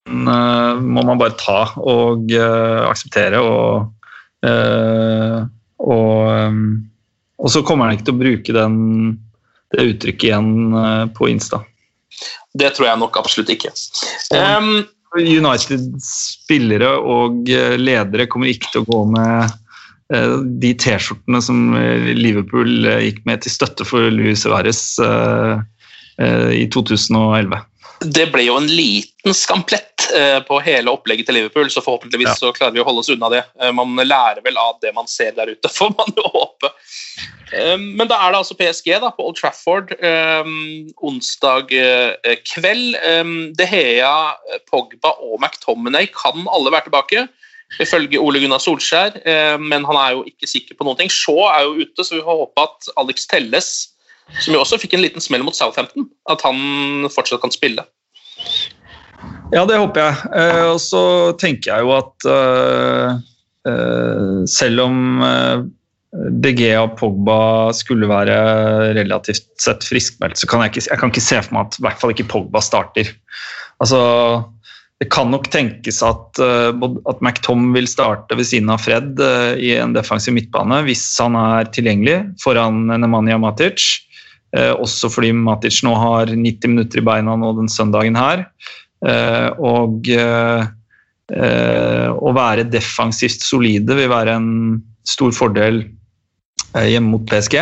må 0.10 1.04
man 1.06 1.20
bare 1.20 1.36
ta 1.39 1.60
og 1.80 2.32
uh, 2.32 2.89
akseptere. 2.89 3.39
Og, 3.42 3.92
uh, 4.46 5.44
og, 5.84 6.58
og, 7.39 7.50
så 7.52 7.63
kommer 7.66 7.88
han 7.88 7.98
ikke 7.98 8.10
til 8.10 8.18
å 8.18 8.24
bruke 8.24 8.58
den, 8.58 8.78
det 9.74 9.88
uttrykket 9.94 10.30
igjen 10.30 10.52
på 11.16 11.32
Insta. 11.32 11.63
Det 12.54 12.76
tror 12.76 12.92
jeg 12.92 13.02
nok 13.02 13.18
absolutt 13.18 13.50
ikke. 13.56 13.74
Um, 14.38 14.84
United-spillere 15.18 16.92
og 17.00 17.50
ledere 17.80 18.30
kommer 18.30 18.52
ikke 18.52 18.72
til 18.74 18.84
å 18.84 18.89
gå 18.89 19.04
med 19.13 19.60
de 20.62 20.74
T-skjortene 20.78 21.39
som 21.42 21.72
Liverpool 22.13 22.86
gikk 23.02 23.24
med 23.26 23.42
til 23.42 23.54
støtte 23.54 23.86
for 23.88 24.12
Luis 24.13 24.44
Suárez 24.44 24.82
eh, 25.02 26.52
i 26.54 26.68
2011. 26.70 27.58
Det 28.01 28.25
ble 28.34 28.43
jo 28.47 28.58
en 28.60 28.67
liten 28.67 29.34
skamplett 29.38 30.10
eh, 30.15 30.39
på 30.43 30.58
hele 30.65 30.91
opplegget 30.91 31.29
til 31.29 31.38
Liverpool, 31.38 31.69
så 31.71 31.79
forhåpentligvis 31.84 32.27
Ja. 32.34 32.36
så 32.36 32.51
klarer 32.56 32.73
vi 32.75 32.82
å 32.82 32.88
holde 32.88 32.99
oss 32.99 33.10
unna 33.13 33.29
det. 33.32 33.43
Eh, 33.62 33.71
Man 33.71 33.95
lærer 33.95 34.41
vel 34.43 34.58
av 34.58 34.79
det 34.82 34.93
man 34.95 35.08
ser 35.08 35.32
der 35.38 35.47
ute, 35.53 35.69
får 35.77 35.93
man 35.97 36.12
jo 36.17 36.25
håpe. 36.34 36.71
Eh, 37.53 37.77
Men 37.77 38.08
da 38.12 38.17
er 38.25 38.34
det 38.34 38.41
altså 38.41 38.58
PSG 38.60 38.99
da, 38.99 39.12
på 39.15 39.23
Old 39.29 39.38
Trafford 39.39 39.93
onsdag 41.03 41.71
kveld. 42.49 42.97
De 43.56 43.65
Hea, 43.69 44.12
Pogba 44.69 45.13
og 45.21 45.39
McTominay 45.39 46.08
kan 46.12 46.43
alle 46.51 46.71
være 46.73 46.89
tilbake, 46.89 47.27
ifølge 47.82 48.19
Ole 48.21 48.39
Gunnar 48.43 48.60
Solskjær, 48.62 49.15
men 49.63 49.86
han 49.88 49.97
er 49.97 50.12
jo 50.17 50.25
ikke 50.29 50.49
sikker 50.49 50.75
på 50.77 50.86
noen 50.86 50.99
ting. 50.99 51.10
Shaw 51.10 51.39
er 51.49 51.63
jo 51.65 51.86
ute, 51.88 52.03
så 52.06 52.19
vi 52.19 52.25
får 52.25 52.41
håpe 52.43 52.67
at 52.67 52.91
Alex 53.01 53.25
Telles, 53.32 53.71
som 54.41 54.56
jo 54.56 54.62
også 54.63 54.80
fikk 54.82 54.96
en 54.98 55.04
liten 55.04 55.24
smell 55.24 55.43
mot 55.46 55.58
Southampton, 55.58 56.08
at 56.32 56.41
han 56.46 57.08
fortsatt 57.13 57.43
kan 57.43 57.54
spille. 57.54 57.86
Ja, 59.54 59.63
det 59.69 59.78
håper 59.78 60.02
jeg. 60.02 60.32
Eh, 60.39 60.65
og 60.74 60.80
så 60.82 61.04
tenker 61.39 61.76
jeg 61.76 61.86
jo 61.86 61.93
at 61.96 62.28
eh, 62.30 63.22
eh, 63.69 64.39
selv 64.50 64.88
om 64.88 65.24
eh, 65.24 65.65
BG 66.43 66.65
og 66.78 66.98
Pogba 67.00 67.38
skulle 67.74 68.10
være 68.10 68.38
relativt 68.98 69.48
sett 69.62 69.86
friskmeldt, 69.86 70.39
så 70.39 70.50
kan 70.50 70.63
jeg 70.63 70.74
ikke, 70.74 70.88
jeg 70.89 71.02
kan 71.02 71.13
ikke 71.13 71.28
se 71.28 71.39
for 71.46 71.56
meg 71.56 71.69
at 71.69 71.80
i 71.80 71.86
hvert 71.88 72.02
fall 72.02 72.15
ikke 72.15 72.30
Pogba 72.34 72.62
starter. 72.65 73.13
Altså, 73.82 74.02
det 75.02 75.10
kan 75.12 75.32
nok 75.34 75.50
tenkes 75.52 76.02
at, 76.06 76.39
eh, 76.39 76.72
at 77.10 77.22
McTom 77.22 77.72
vil 77.76 77.89
starte 77.89 78.38
ved 78.39 78.48
siden 78.50 78.72
av 78.74 78.84
Fred 78.86 79.19
eh, 79.19 79.54
i 79.60 79.74
en 79.78 79.96
defensiv 79.96 80.36
midtbane 80.38 80.84
hvis 80.88 81.04
han 81.19 81.38
er 81.39 81.69
tilgjengelig 81.76 82.22
foran 82.43 82.86
Nemanja 82.93 83.39
Matic. 83.41 83.84
Eh, 84.54 84.74
også 84.78 85.10
fordi 85.10 85.32
Matic 85.34 85.80
nå 85.86 85.96
har 85.98 86.30
90 86.30 86.70
minutter 86.70 87.02
i 87.02 87.06
beina 87.06 87.36
nå 87.39 87.54
den 87.58 87.70
søndagen 87.72 88.18
her. 88.20 88.46
Eh, 89.06 89.50
og 89.58 90.10
eh, 90.13 90.66
å 92.13 92.34
være 92.36 92.70
defensivt 92.70 93.42
solide 93.42 93.96
vil 93.98 94.12
være 94.12 94.36
en 94.38 94.50
stor 95.08 95.32
fordel 95.34 95.84
hjemme 96.74 97.10
mot 97.16 97.26
PSG. 97.30 97.56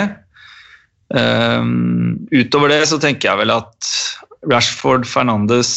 Utover 1.12 2.71
det 2.71 2.82
så 2.89 2.97
tenker 3.01 3.30
jeg 3.30 3.39
vel 3.41 3.51
at 3.54 3.89
Rashford, 4.49 5.04
Fernandes 5.06 5.71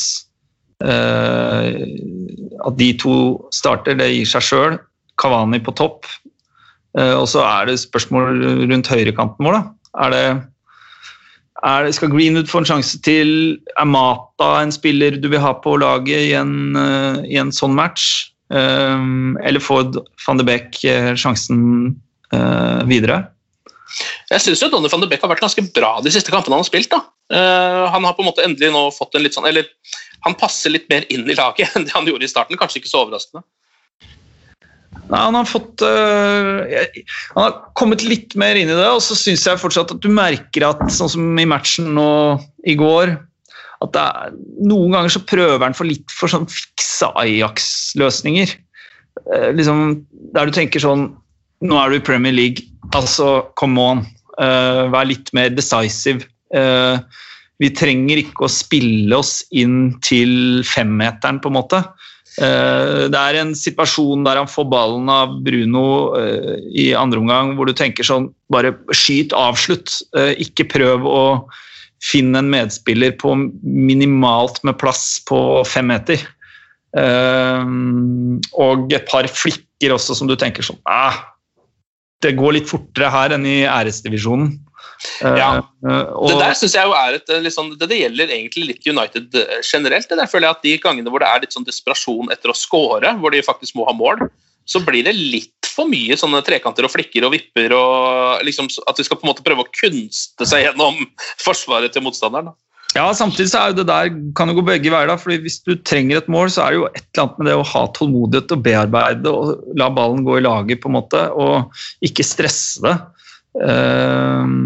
At 0.84 2.76
de 2.78 2.88
to 3.02 3.14
starter, 3.54 3.94
det 3.98 4.08
gir 4.12 4.28
seg 4.32 4.42
sjøl. 4.46 4.78
Kavani 5.20 5.60
på 5.62 5.74
topp. 5.76 6.06
Og 6.94 7.26
så 7.30 7.42
er 7.44 7.68
det 7.68 7.82
spørsmål 7.82 8.24
rundt 8.70 8.90
høyrekanten 8.90 9.44
vår. 9.48 9.54
Da. 9.58 9.62
Er 10.06 10.14
det 10.14 10.26
er, 11.64 11.90
skal 11.96 12.12
Greenwood 12.12 12.50
få 12.50 12.62
en 12.62 12.68
sjanse 12.68 13.00
til? 13.04 13.58
Er 13.80 13.88
Mata 13.88 14.50
en 14.60 14.72
spiller 14.74 15.16
du 15.20 15.30
vil 15.32 15.42
ha 15.42 15.54
på 15.64 15.76
laget 15.80 16.30
i 16.30 16.32
en, 16.38 16.76
eh, 16.76 17.22
i 17.34 17.40
en 17.40 17.52
sånn 17.54 17.76
match? 17.76 18.30
Um, 18.52 19.38
eller 19.42 19.62
får 19.64 19.96
van 20.26 20.38
de 20.38 20.44
Beek 20.46 20.76
eh, 20.86 21.14
sjansen 21.18 21.94
uh, 22.34 22.84
videre? 22.86 23.22
Jeg 24.30 24.42
syns 24.44 24.62
Donny 24.68 24.90
van 24.92 25.02
de 25.02 25.08
Beek 25.10 25.22
har 25.24 25.32
vært 25.32 25.42
ganske 25.44 25.64
bra 25.74 25.96
de 26.04 26.12
siste 26.12 26.32
kampene 26.32 26.56
han 26.56 26.64
har 26.64 26.68
spilt. 26.68 26.94
Eh, 27.32 27.84
han 27.94 28.04
har 28.04 28.16
på 28.16 28.24
en 28.24 28.28
måte 28.28 28.44
endelig 28.44 28.72
nå 28.74 28.84
fått 28.92 29.16
en 29.16 29.22
litt 29.24 29.32
sånn 29.32 29.46
Eller 29.48 29.64
han 30.26 30.36
passer 30.36 30.72
litt 30.74 30.90
mer 30.92 31.06
inn 31.08 31.24
i 31.24 31.36
laget 31.38 31.72
enn 31.74 31.86
det 31.86 31.94
han 31.96 32.08
gjorde 32.08 32.28
i 32.28 32.32
starten. 32.32 32.58
Kanskje 32.60 32.82
ikke 32.82 32.92
så 32.92 33.04
overraskende. 33.04 33.44
Nei, 35.04 35.20
han 35.20 35.36
har 35.36 35.44
fått 35.44 35.82
øh, 35.84 36.62
Han 37.34 37.42
har 37.42 37.56
kommet 37.76 38.00
litt 38.06 38.32
mer 38.40 38.56
inn 38.56 38.70
i 38.70 38.76
det, 38.76 38.88
og 38.88 39.02
så 39.04 39.16
syns 39.18 39.44
jeg 39.44 39.60
fortsatt 39.60 39.92
at 39.92 40.00
du 40.00 40.08
merker 40.08 40.64
at 40.70 40.80
sånn 40.92 41.12
som 41.12 41.40
i 41.40 41.46
matchen 41.48 41.92
nå 41.96 42.08
i 42.64 42.76
går 42.80 43.12
at 43.84 43.98
er, 43.98 44.36
noen 44.64 44.94
ganger 44.94 45.12
så 45.12 45.22
prøver 45.28 45.64
han 45.64 45.76
for 45.76 45.88
litt 45.88 46.12
for 46.14 46.30
sånn 46.30 46.46
fikse 46.50 47.10
Ajax-løsninger. 47.20 48.54
Eh, 49.34 49.50
liksom, 49.56 50.00
der 50.36 50.48
du 50.48 50.56
tenker 50.56 50.82
sånn 50.82 51.12
Nå 51.64 51.76
er 51.80 51.92
du 51.92 51.96
i 51.96 52.04
Premier 52.04 52.34
League, 52.34 52.66
altså 52.92 53.46
come 53.56 53.80
on. 53.80 54.00
Eh, 54.42 54.80
vær 54.92 55.06
litt 55.08 55.30
mer 55.32 55.54
decisive. 55.54 56.26
Eh, 56.52 56.98
vi 57.62 57.70
trenger 57.72 58.20
ikke 58.20 58.44
å 58.44 58.52
spille 58.52 59.16
oss 59.16 59.38
inn 59.54 59.94
til 60.04 60.60
femmeteren, 60.68 61.38
på 61.40 61.48
en 61.48 61.56
måte. 61.56 61.80
Eh, 62.42 63.06
Det 63.12 63.20
er 63.20 63.38
en 63.38 63.52
situasjon 63.54 64.24
der 64.26 64.40
han 64.40 64.50
får 64.50 64.66
ballen 64.70 65.10
av 65.12 65.36
Bruno 65.46 66.14
eh, 66.18 66.56
i 66.74 66.86
andre 66.98 67.20
omgang, 67.22 67.54
hvor 67.54 67.68
du 67.70 67.74
tenker 67.76 68.06
sånn 68.06 68.32
Bare 68.50 68.74
skyt, 68.92 69.34
avslutt. 69.36 70.00
Eh, 70.18 70.34
Ikke 70.42 70.66
prøv 70.66 71.06
å 71.06 71.24
finne 72.04 72.42
en 72.42 72.50
medspiller 72.52 73.14
på 73.16 73.32
minimalt 73.62 74.58
med 74.66 74.76
plass 74.80 75.22
på 75.24 75.38
fem 75.64 75.88
meter. 75.88 76.20
Og 76.94 78.92
et 78.92 79.06
par 79.08 79.26
flikker 79.26 79.94
også 79.94 80.14
som 80.14 80.28
du 80.28 80.34
tenker 80.38 80.62
sånn 80.62 80.76
ah, 80.86 81.16
Det 82.22 82.36
går 82.36 82.58
litt 82.58 82.68
fortere 82.70 83.08
her 83.10 83.34
enn 83.34 83.48
i 83.48 83.64
æresdivisjonen. 83.64 84.52
Eh, 85.20 85.36
Ja. 85.36 85.48
eh, 85.84 86.04
og- 86.14 86.28
Det 86.28 86.38
der 86.38 86.54
synes 86.54 86.72
jeg 86.74 86.84
jo 86.86 86.92
er 86.92 87.14
et 87.14 87.26
sånn, 87.52 87.78
det, 87.78 87.88
det 87.88 88.00
gjelder 88.00 88.28
egentlig 88.28 88.66
litt 88.66 88.86
United 88.86 89.30
generelt. 89.62 90.08
Det 90.08 90.18
der 90.18 90.26
føler 90.26 90.48
jeg 90.48 90.56
at 90.56 90.62
De 90.62 90.78
gangene 90.78 91.10
hvor 91.10 91.20
det 91.20 91.28
er 91.28 91.40
litt 91.40 91.52
sånn 91.52 91.66
desperasjon 91.66 92.30
etter 92.32 92.48
å 92.50 92.56
score, 92.56 93.14
hvor 93.20 93.30
de 93.30 93.42
faktisk 93.42 93.74
må 93.76 93.86
ha 93.86 93.92
mål, 93.92 94.28
så 94.66 94.80
blir 94.84 95.04
det 95.04 95.14
litt 95.14 95.50
for 95.74 95.84
mye 95.90 96.16
sånne 96.16 96.42
trekanter 96.46 96.84
og 96.84 96.92
flikker 96.92 97.24
og 97.26 97.32
vipper. 97.32 97.72
og 97.72 98.42
liksom 98.44 98.68
At 98.88 98.96
de 98.96 99.04
skal 99.04 99.18
på 99.18 99.24
en 99.28 99.34
måte 99.34 99.44
prøve 99.44 99.64
å 99.64 99.72
kunste 99.72 100.46
seg 100.46 100.64
gjennom 100.68 100.94
forsvaret 101.44 101.92
til 101.92 102.02
motstanderen. 102.02 102.46
da. 102.46 102.52
Ja, 102.94 103.08
samtidig 103.10 103.50
så 103.50 103.58
er 103.58 103.72
jo 103.72 103.82
det 103.82 103.86
der 103.88 104.08
kan 104.38 104.46
det 104.48 104.54
gå 104.54 104.62
begge 104.64 104.90
veier. 104.92 105.08
da, 105.08 105.16
fordi 105.16 105.42
Hvis 105.42 105.58
du 105.64 105.74
trenger 105.74 106.18
et 106.18 106.28
mål, 106.28 106.46
så 106.46 106.62
er 106.64 106.70
det 106.70 106.78
jo 106.78 106.86
et 106.86 107.02
eller 107.12 107.24
annet 107.26 107.38
med 107.38 107.46
det 107.48 107.56
å 107.58 107.66
ha 107.66 107.86
tålmodighet 107.88 108.52
og 108.54 108.62
bearbeide 108.62 109.26
og 109.26 109.64
la 109.76 109.88
ballen 109.90 110.24
gå 110.24 110.38
i 110.38 110.44
laget, 110.46 110.80
på 110.80 110.86
en 110.86 110.94
måte, 111.02 111.22
og 111.34 111.72
ikke 112.06 112.22
stresse 112.24 112.80
det. 112.86 112.94
Ehm, 113.62 114.56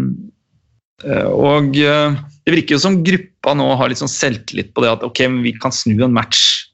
eh, 1.05 1.27
og 1.29 1.77
eh, 1.77 2.17
det 2.45 2.55
virker 2.55 2.77
jo 2.77 2.81
som 2.81 3.01
gruppa 3.05 3.53
nå 3.57 3.67
har 3.77 3.91
litt 3.91 4.01
sånn 4.01 4.11
selvtillit 4.11 4.73
på 4.73 4.85
det 4.85 4.95
at 4.95 5.05
ok, 5.05 5.21
vi 5.45 5.53
kan 5.61 5.75
snu 5.75 5.99
en 6.05 6.15
match. 6.15 6.65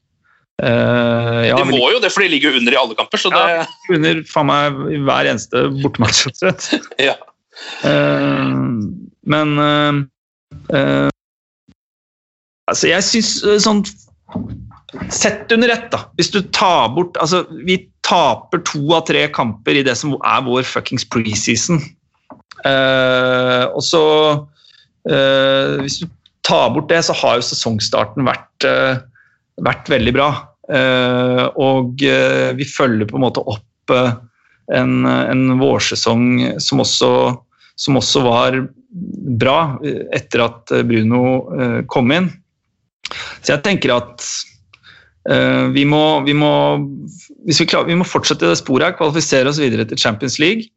Uh, 0.56 1.44
ja, 1.50 1.58
De 1.60 1.68
må 1.68 1.90
jo 1.92 2.00
det, 2.00 2.14
for 2.16 2.24
de 2.24 2.30
ligger 2.32 2.54
jo 2.54 2.62
under 2.62 2.72
i 2.72 2.78
alle 2.80 2.96
kamper. 2.96 3.20
så 3.20 3.28
det, 3.34 3.42
Ja. 3.58 3.66
under 3.92 4.22
faen 4.24 4.48
meg 4.48 4.78
hver 5.04 5.28
eneste 5.28 5.66
bortematch. 5.82 6.26
rett 6.30 6.44
og 6.44 6.62
slett. 6.64 7.26
Eh, 7.88 8.54
men 9.32 9.52
uh, 9.58 10.04
uh, 10.76 11.10
Altså, 12.68 12.90
jeg 12.90 13.06
syns 13.08 13.30
eh, 13.46 13.60
sånn 13.64 13.80
Sett 15.14 15.52
under 15.56 15.72
ett, 15.72 15.88
da. 15.94 16.02
Hvis 16.20 16.34
du 16.34 16.42
tar 16.56 16.90
bort 16.96 17.16
Altså, 17.22 17.46
vi 17.68 17.78
taper 18.04 18.60
to 18.68 18.84
av 18.96 19.06
tre 19.08 19.24
kamper 19.34 19.80
i 19.80 19.86
det 19.88 19.96
som 20.00 20.18
er 20.20 20.44
vår 20.46 20.68
fuckings 20.68 21.08
preseason. 21.08 21.80
Eh, 22.66 23.64
og 23.70 23.84
så 23.86 24.04
eh, 25.10 25.82
Hvis 25.84 26.00
du 26.02 26.10
tar 26.46 26.72
bort 26.74 26.90
det, 26.90 27.02
så 27.06 27.16
har 27.18 27.40
jo 27.40 27.46
sesongstarten 27.46 28.26
vært, 28.26 28.68
eh, 28.70 29.02
vært 29.66 29.90
veldig 29.90 30.14
bra. 30.14 30.30
Og 31.62 32.02
vi 32.02 32.66
følger 32.66 33.06
på 33.06 33.20
en 33.20 33.22
måte 33.22 33.42
opp 33.46 33.94
en, 33.94 34.94
en 35.06 35.44
vårsesong 35.60 36.58
som 36.62 36.82
også, 36.82 37.10
som 37.78 38.00
også 38.00 38.24
var 38.26 38.58
bra 39.42 39.60
etter 40.18 40.42
at 40.48 40.74
Bruno 40.90 41.84
kom 41.90 42.14
inn. 42.18 42.32
Så 43.46 43.54
jeg 43.54 43.62
tenker 43.68 43.94
at 43.94 44.26
vi, 45.74 45.86
må, 45.86 46.04
vi, 46.26 46.34
må, 46.34 46.54
vi, 47.46 47.58
klar, 47.70 47.86
vi 47.86 47.98
må 48.02 48.10
fortsette 48.10 48.50
det 48.50 48.58
sporet 48.58 48.90
her, 48.90 48.98
kvalifisere 48.98 49.54
oss 49.54 49.62
videre 49.62 49.86
til 49.90 50.02
Champions 50.02 50.40
League. 50.42 50.70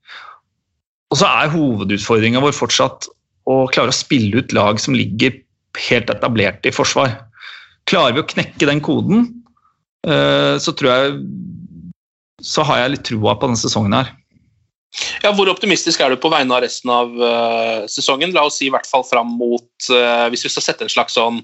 Og 1.09 1.21
så 1.21 1.29
er 1.29 1.53
hovedutfordringa 1.53 2.43
vår 2.45 2.57
fortsatt 2.57 3.09
å 3.49 3.63
klare 3.73 3.93
å 3.93 3.97
spille 3.97 4.43
ut 4.43 4.53
lag 4.57 4.81
som 4.83 4.97
ligger 4.97 5.39
helt 5.89 6.11
etablert 6.13 6.67
i 6.69 6.75
forsvar. 6.75 7.15
Klarer 7.89 8.17
vi 8.17 8.25
å 8.25 8.29
knekke 8.29 8.69
den 8.69 8.83
koden, 8.85 9.29
eh, 10.05 10.57
så 10.61 10.75
tror 10.77 10.93
jeg 10.93 11.21
så 12.45 12.63
har 12.63 12.83
jeg 12.83 12.93
litt 12.93 13.07
troa 13.09 13.35
på 13.35 13.49
denne 13.49 13.59
sesongen 13.59 13.97
her. 13.97 14.13
Ja, 15.23 15.33
Hvor 15.37 15.51
optimistisk 15.51 16.01
er 16.01 16.11
du 16.11 16.21
på 16.21 16.31
vegne 16.33 16.55
av 16.55 16.63
resten 16.65 16.91
av 16.91 17.11
uh, 17.13 17.85
sesongen? 17.91 18.33
La 18.33 18.47
oss 18.49 18.57
si 18.57 18.69
i 18.69 18.73
hvert 18.73 18.89
fall 18.89 19.05
fram 19.05 19.35
mot 19.37 19.69
uh, 19.93 20.27
Hvis 20.33 20.47
vi 20.47 20.53
skal 20.55 20.65
sette 20.65 20.87
en 20.87 20.93
slags 20.93 21.19
sånn 21.19 21.43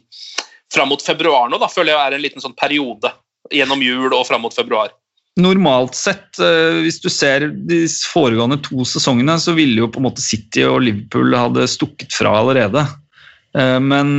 Fram 0.72 0.88
mot 0.88 1.02
februar 1.04 1.50
nå, 1.52 1.58
da 1.60 1.68
føler 1.68 1.92
jeg 1.92 2.00
er 2.00 2.16
en 2.16 2.24
liten 2.24 2.40
sånn 2.40 2.56
periode 2.56 3.12
gjennom 3.52 3.82
jul 3.84 4.08
og 4.16 4.24
fram 4.24 4.40
mot 4.46 4.54
februar. 4.56 4.94
Normalt 5.34 5.96
sett, 5.98 6.38
eh, 6.38 6.76
hvis 6.84 7.00
du 7.02 7.08
ser 7.10 7.48
de 7.66 7.80
foregående 8.06 8.60
to 8.62 8.84
sesongene, 8.86 9.34
så 9.42 9.56
ville 9.56 9.80
jo 9.82 9.88
på 9.90 9.98
en 9.98 10.06
måte 10.06 10.22
City 10.22 10.62
og 10.62 10.84
Liverpool 10.86 11.34
hadde 11.34 11.66
stukket 11.70 12.14
fra 12.14 12.36
allerede. 12.38 12.84
Eh, 13.58 13.80
Men 13.82 14.12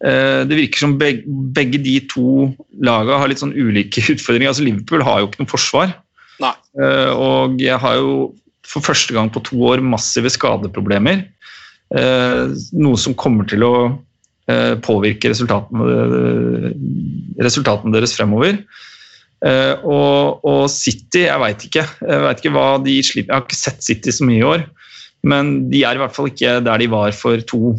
eh, 0.00 0.40
det 0.48 0.56
virker 0.56 0.86
som 0.86 0.96
begge, 0.96 1.82
de 1.84 1.98
to 2.08 2.48
lagene 2.80 3.20
har 3.20 3.28
litt 3.28 3.44
sånn 3.44 3.52
ulike 3.52 4.06
utfordringer. 4.14 4.54
Altså 4.54 4.64
Liverpool 4.64 5.04
har 5.04 5.20
jo 5.20 5.28
ikke 5.28 5.44
noe 5.44 5.52
forsvar. 5.52 5.92
Nei. 6.40 6.52
Og 7.16 7.60
jeg 7.64 7.80
har 7.80 7.94
jo 7.96 8.16
for 8.68 8.84
første 8.84 9.14
gang 9.16 9.30
på 9.32 9.40
to 9.44 9.56
år 9.64 9.80
massive 9.80 10.28
skadeproblemer. 10.28 11.22
noe 12.76 12.98
som 13.00 13.14
kommer 13.16 13.48
til 13.48 13.64
å 13.64 13.72
påvirke 14.84 15.30
resultatene, 15.32 16.74
resultatene 17.40 17.96
deres 17.96 18.12
fremover. 18.18 18.60
Eh, 19.44 19.74
og, 19.84 20.44
og, 20.46 20.62
City, 20.72 21.26
jeg 21.26 21.42
veit 21.42 21.66
ikke. 21.68 21.84
Jeg 21.84 22.22
vet 22.24 22.40
ikke 22.40 22.54
hva 22.56 22.68
de 22.84 22.96
slipper. 23.04 23.32
Jeg 23.32 23.36
har 23.36 23.44
ikke 23.44 23.58
sett 23.58 23.84
City 23.84 24.14
så 24.14 24.28
mye 24.28 24.40
i 24.40 24.46
år, 24.46 24.64
men 25.28 25.56
de 25.72 25.82
er 25.84 25.98
i 25.98 26.02
hvert 26.02 26.16
fall 26.16 26.30
ikke 26.30 26.58
der 26.64 26.82
de 26.82 26.88
var 26.92 27.12
for 27.16 27.42
to, 27.50 27.74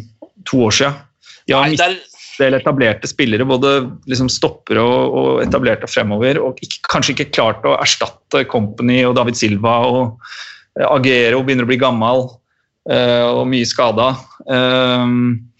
to 0.48 0.62
år 0.68 0.78
siden. 0.78 1.02
De 1.48 1.56
har 1.56 1.70
mistet 1.72 2.08
del 2.38 2.56
etablerte 2.58 3.08
spillere, 3.10 3.46
både 3.48 3.72
liksom 4.10 4.30
stoppere 4.32 4.82
og, 4.82 5.14
og, 5.18 5.30
etablerte 5.42 5.88
fremover, 5.90 6.40
og 6.42 6.60
ikke, 6.62 6.82
kanskje 6.92 7.16
ikke 7.16 7.32
klart 7.34 7.66
å 7.66 7.76
erstatte 7.78 8.44
Company 8.50 9.00
og 9.08 9.16
David 9.18 9.38
Silva. 9.38 9.78
og 9.88 10.78
eh, 10.78 10.86
Agero 10.86 11.42
begynner 11.44 11.66
å 11.66 11.70
bli 11.72 11.80
gammel 11.80 12.28
uh, 12.28 13.26
og 13.40 13.44
mye 13.50 13.66
skada. 13.68 14.12
Um, 14.46 15.50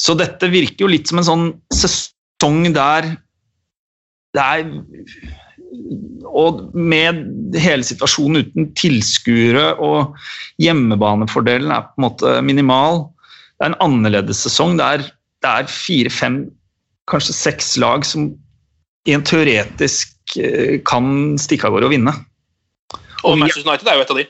så 0.00 0.14
dette 0.18 0.48
virker 0.52 0.86
jo 0.86 0.92
litt 0.92 1.10
som 1.10 1.20
en 1.20 1.28
sånn 1.28 1.48
sesong 1.74 2.62
der 2.76 3.10
det 4.36 4.42
er 4.42 4.66
Og 6.30 6.60
med 6.74 7.56
hele 7.58 7.86
situasjonen 7.86 8.44
uten 8.44 8.68
tilskuere 8.78 9.72
og 9.82 10.16
hjemmebanefordelen 10.62 11.72
er 11.74 11.86
på 11.88 11.98
en 11.98 12.06
måte 12.06 12.34
minimal. 12.46 13.04
Det 13.58 13.66
er 13.66 13.72
en 13.72 13.82
annerledes 13.84 14.42
sesong. 14.44 14.76
Det 14.78 14.86
er, 14.86 15.04
det 15.42 15.50
er 15.50 15.70
fire-fem, 15.70 16.42
kanskje 17.10 17.36
seks 17.36 17.74
lag 17.82 18.06
som 18.06 18.30
i 19.08 19.14
en 19.16 19.24
teoretisk 19.26 20.36
eh, 20.38 20.78
kan 20.86 21.38
stikke 21.40 21.66
av 21.68 21.74
gårde 21.74 21.88
og 21.88 21.94
vinne. 21.94 22.14
Og 23.26 23.38
Manchester 23.40 23.66
United 23.66 23.88
er 23.90 23.98
jo 23.98 24.04
et 24.04 24.14
av 24.14 24.20
de. 24.20 24.26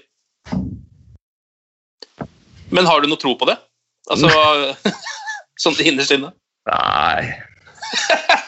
Men 2.71 2.89
har 2.89 3.03
du 3.03 3.11
noe 3.11 3.21
tro 3.21 3.35
på 3.39 3.49
det? 3.51 3.59
Altså, 4.11 4.31
sånn 5.63 5.81
innerst 5.85 6.15
inne? 6.17 6.33
Nei. 6.71 7.35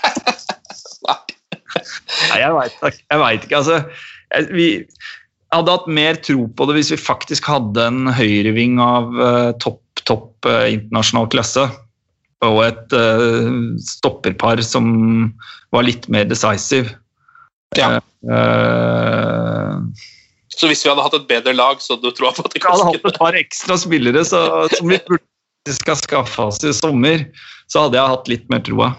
Nei, 2.30 2.38
jeg 2.40 3.20
veit 3.22 3.44
ikke. 3.46 3.60
Altså, 3.60 3.78
jeg, 4.32 4.48
vi 4.52 4.66
hadde 5.52 5.74
hatt 5.74 5.88
mer 5.90 6.18
tro 6.24 6.46
på 6.48 6.66
det 6.68 6.78
hvis 6.78 6.92
vi 6.94 7.00
faktisk 7.00 7.48
hadde 7.50 7.86
en 7.90 8.10
høyreving 8.12 8.80
av 8.82 9.12
uh, 9.18 9.50
topp, 9.62 9.82
topp 10.08 10.48
uh, 10.48 10.66
internasjonal 10.72 11.28
klasse. 11.32 11.66
Og 12.42 12.58
et 12.64 12.96
uh, 12.96 13.50
stopperpar 13.84 14.62
som 14.66 14.86
var 15.74 15.86
litt 15.86 16.08
mer 16.12 16.26
decisive. 16.28 16.96
Ja. 17.72 18.02
så 20.52 20.68
hvis 20.68 20.82
vi 20.84 20.90
hadde 20.90 21.04
hatt 21.06 21.14
et 21.16 21.30
bedre 21.30 21.54
lag, 21.56 21.80
så 21.80 21.96
du 21.96 22.10
tror 22.12 22.34
på 22.36 22.44
at 22.44 22.52
vi 22.52 22.60
hadde 22.60 22.84
hatt 22.90 23.06
et 23.08 23.16
par 23.16 23.38
ekstra 23.38 23.78
spillere 23.80 24.20
så, 24.28 24.42
som 24.74 24.92
vi 24.92 24.98
burde 25.08 25.24
skal 25.72 25.96
skaffe 25.96 26.44
oss 26.44 26.60
i 26.68 26.74
sommer, 26.76 27.24
så 27.72 27.86
hadde 27.86 27.96
jeg 27.96 28.12
hatt 28.12 28.28
litt 28.28 28.44
mer 28.52 28.60
troa. 28.66 28.90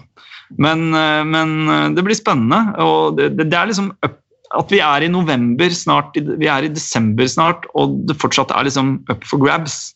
Men, 0.60 0.90
men, 1.30 1.56
det 1.96 2.04
blir 2.06 2.18
spennende. 2.18 2.76
og 2.82 3.18
det, 3.18 3.32
det, 3.40 3.54
er 3.54 3.70
liksom 3.70 3.92
up, 4.04 4.20
At 4.54 4.70
vi 4.70 4.78
er 4.84 5.02
i 5.02 5.10
november 5.10 5.72
snart, 5.74 6.14
vi 6.14 6.46
er 6.46 6.66
i 6.66 6.70
desember 6.70 7.26
snart, 7.26 7.66
og 7.74 7.96
det 8.08 8.18
fortsatt 8.20 8.52
er 8.54 8.68
liksom 8.68 9.00
up 9.10 9.24
for 9.26 9.42
grabs. 9.42 9.94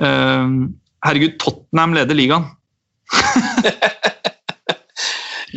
Uh, 0.00 0.68
herregud, 1.06 1.38
Tottenham 1.40 1.96
leder 1.96 2.18
ligaen. 2.18 2.50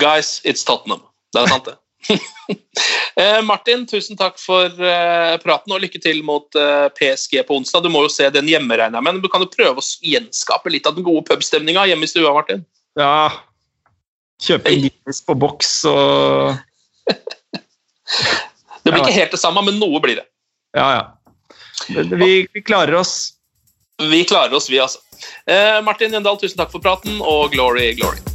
Guys, 0.01 0.41
it's 0.43 0.63
Tottenham. 0.63 1.03
Det 1.33 1.43
er 1.43 1.51
sant, 1.51 1.69
det. 1.69 1.79
eh, 3.15 3.41
Martin, 3.43 3.85
tusen 3.89 4.17
takk 4.19 4.37
for 4.41 4.69
eh, 4.69 5.35
praten 5.41 5.73
og 5.73 5.81
lykke 5.81 5.99
til 6.03 6.21
mot 6.25 6.57
eh, 6.59 6.87
PSG 6.97 7.41
på 7.47 7.59
onsdag. 7.59 7.85
Du 7.85 7.91
må 7.93 8.03
jo 8.05 8.11
se 8.11 8.29
den 8.33 8.49
hjemme, 8.51 8.77
regner 8.77 8.99
jeg 8.99 9.07
med. 9.07 9.21
Du 9.23 9.31
kan 9.31 9.43
jo 9.43 9.51
prøve 9.51 9.81
å 9.81 9.89
gjenskape 10.05 10.73
litt 10.73 10.87
av 10.89 10.97
den 10.97 11.07
gode 11.07 11.25
pubstemninga 11.29 11.87
hjemme 11.89 12.07
i 12.07 12.11
stua, 12.11 12.33
Martin. 12.35 12.65
Ja, 12.99 13.31
Kjøpe 14.41 14.73
Guinness 14.75 15.21
på 15.25 15.35
boks 15.39 15.71
og 15.89 16.57
Det 18.85 18.91
blir 18.91 19.01
ikke 19.01 19.15
helt 19.15 19.33
det 19.33 19.41
samme, 19.41 19.63
men 19.65 19.79
noe 19.81 20.01
blir 20.03 20.19
det. 20.19 20.27
Ja, 20.77 20.89
ja. 20.93 21.05
Vi, 21.89 22.45
vi 22.53 22.61
klarer 22.61 22.99
oss. 22.99 23.33
Vi 23.97 24.21
klarer 24.29 24.53
oss, 24.53 24.69
vi, 24.69 24.77
altså. 24.83 25.01
Eh, 25.49 25.81
Martin 25.81 26.13
Jøndal, 26.13 26.37
tusen 26.37 26.59
takk 26.59 26.69
for 26.75 26.83
praten, 26.83 27.17
og 27.23 27.49
glory, 27.55 27.95
glory. 27.97 28.34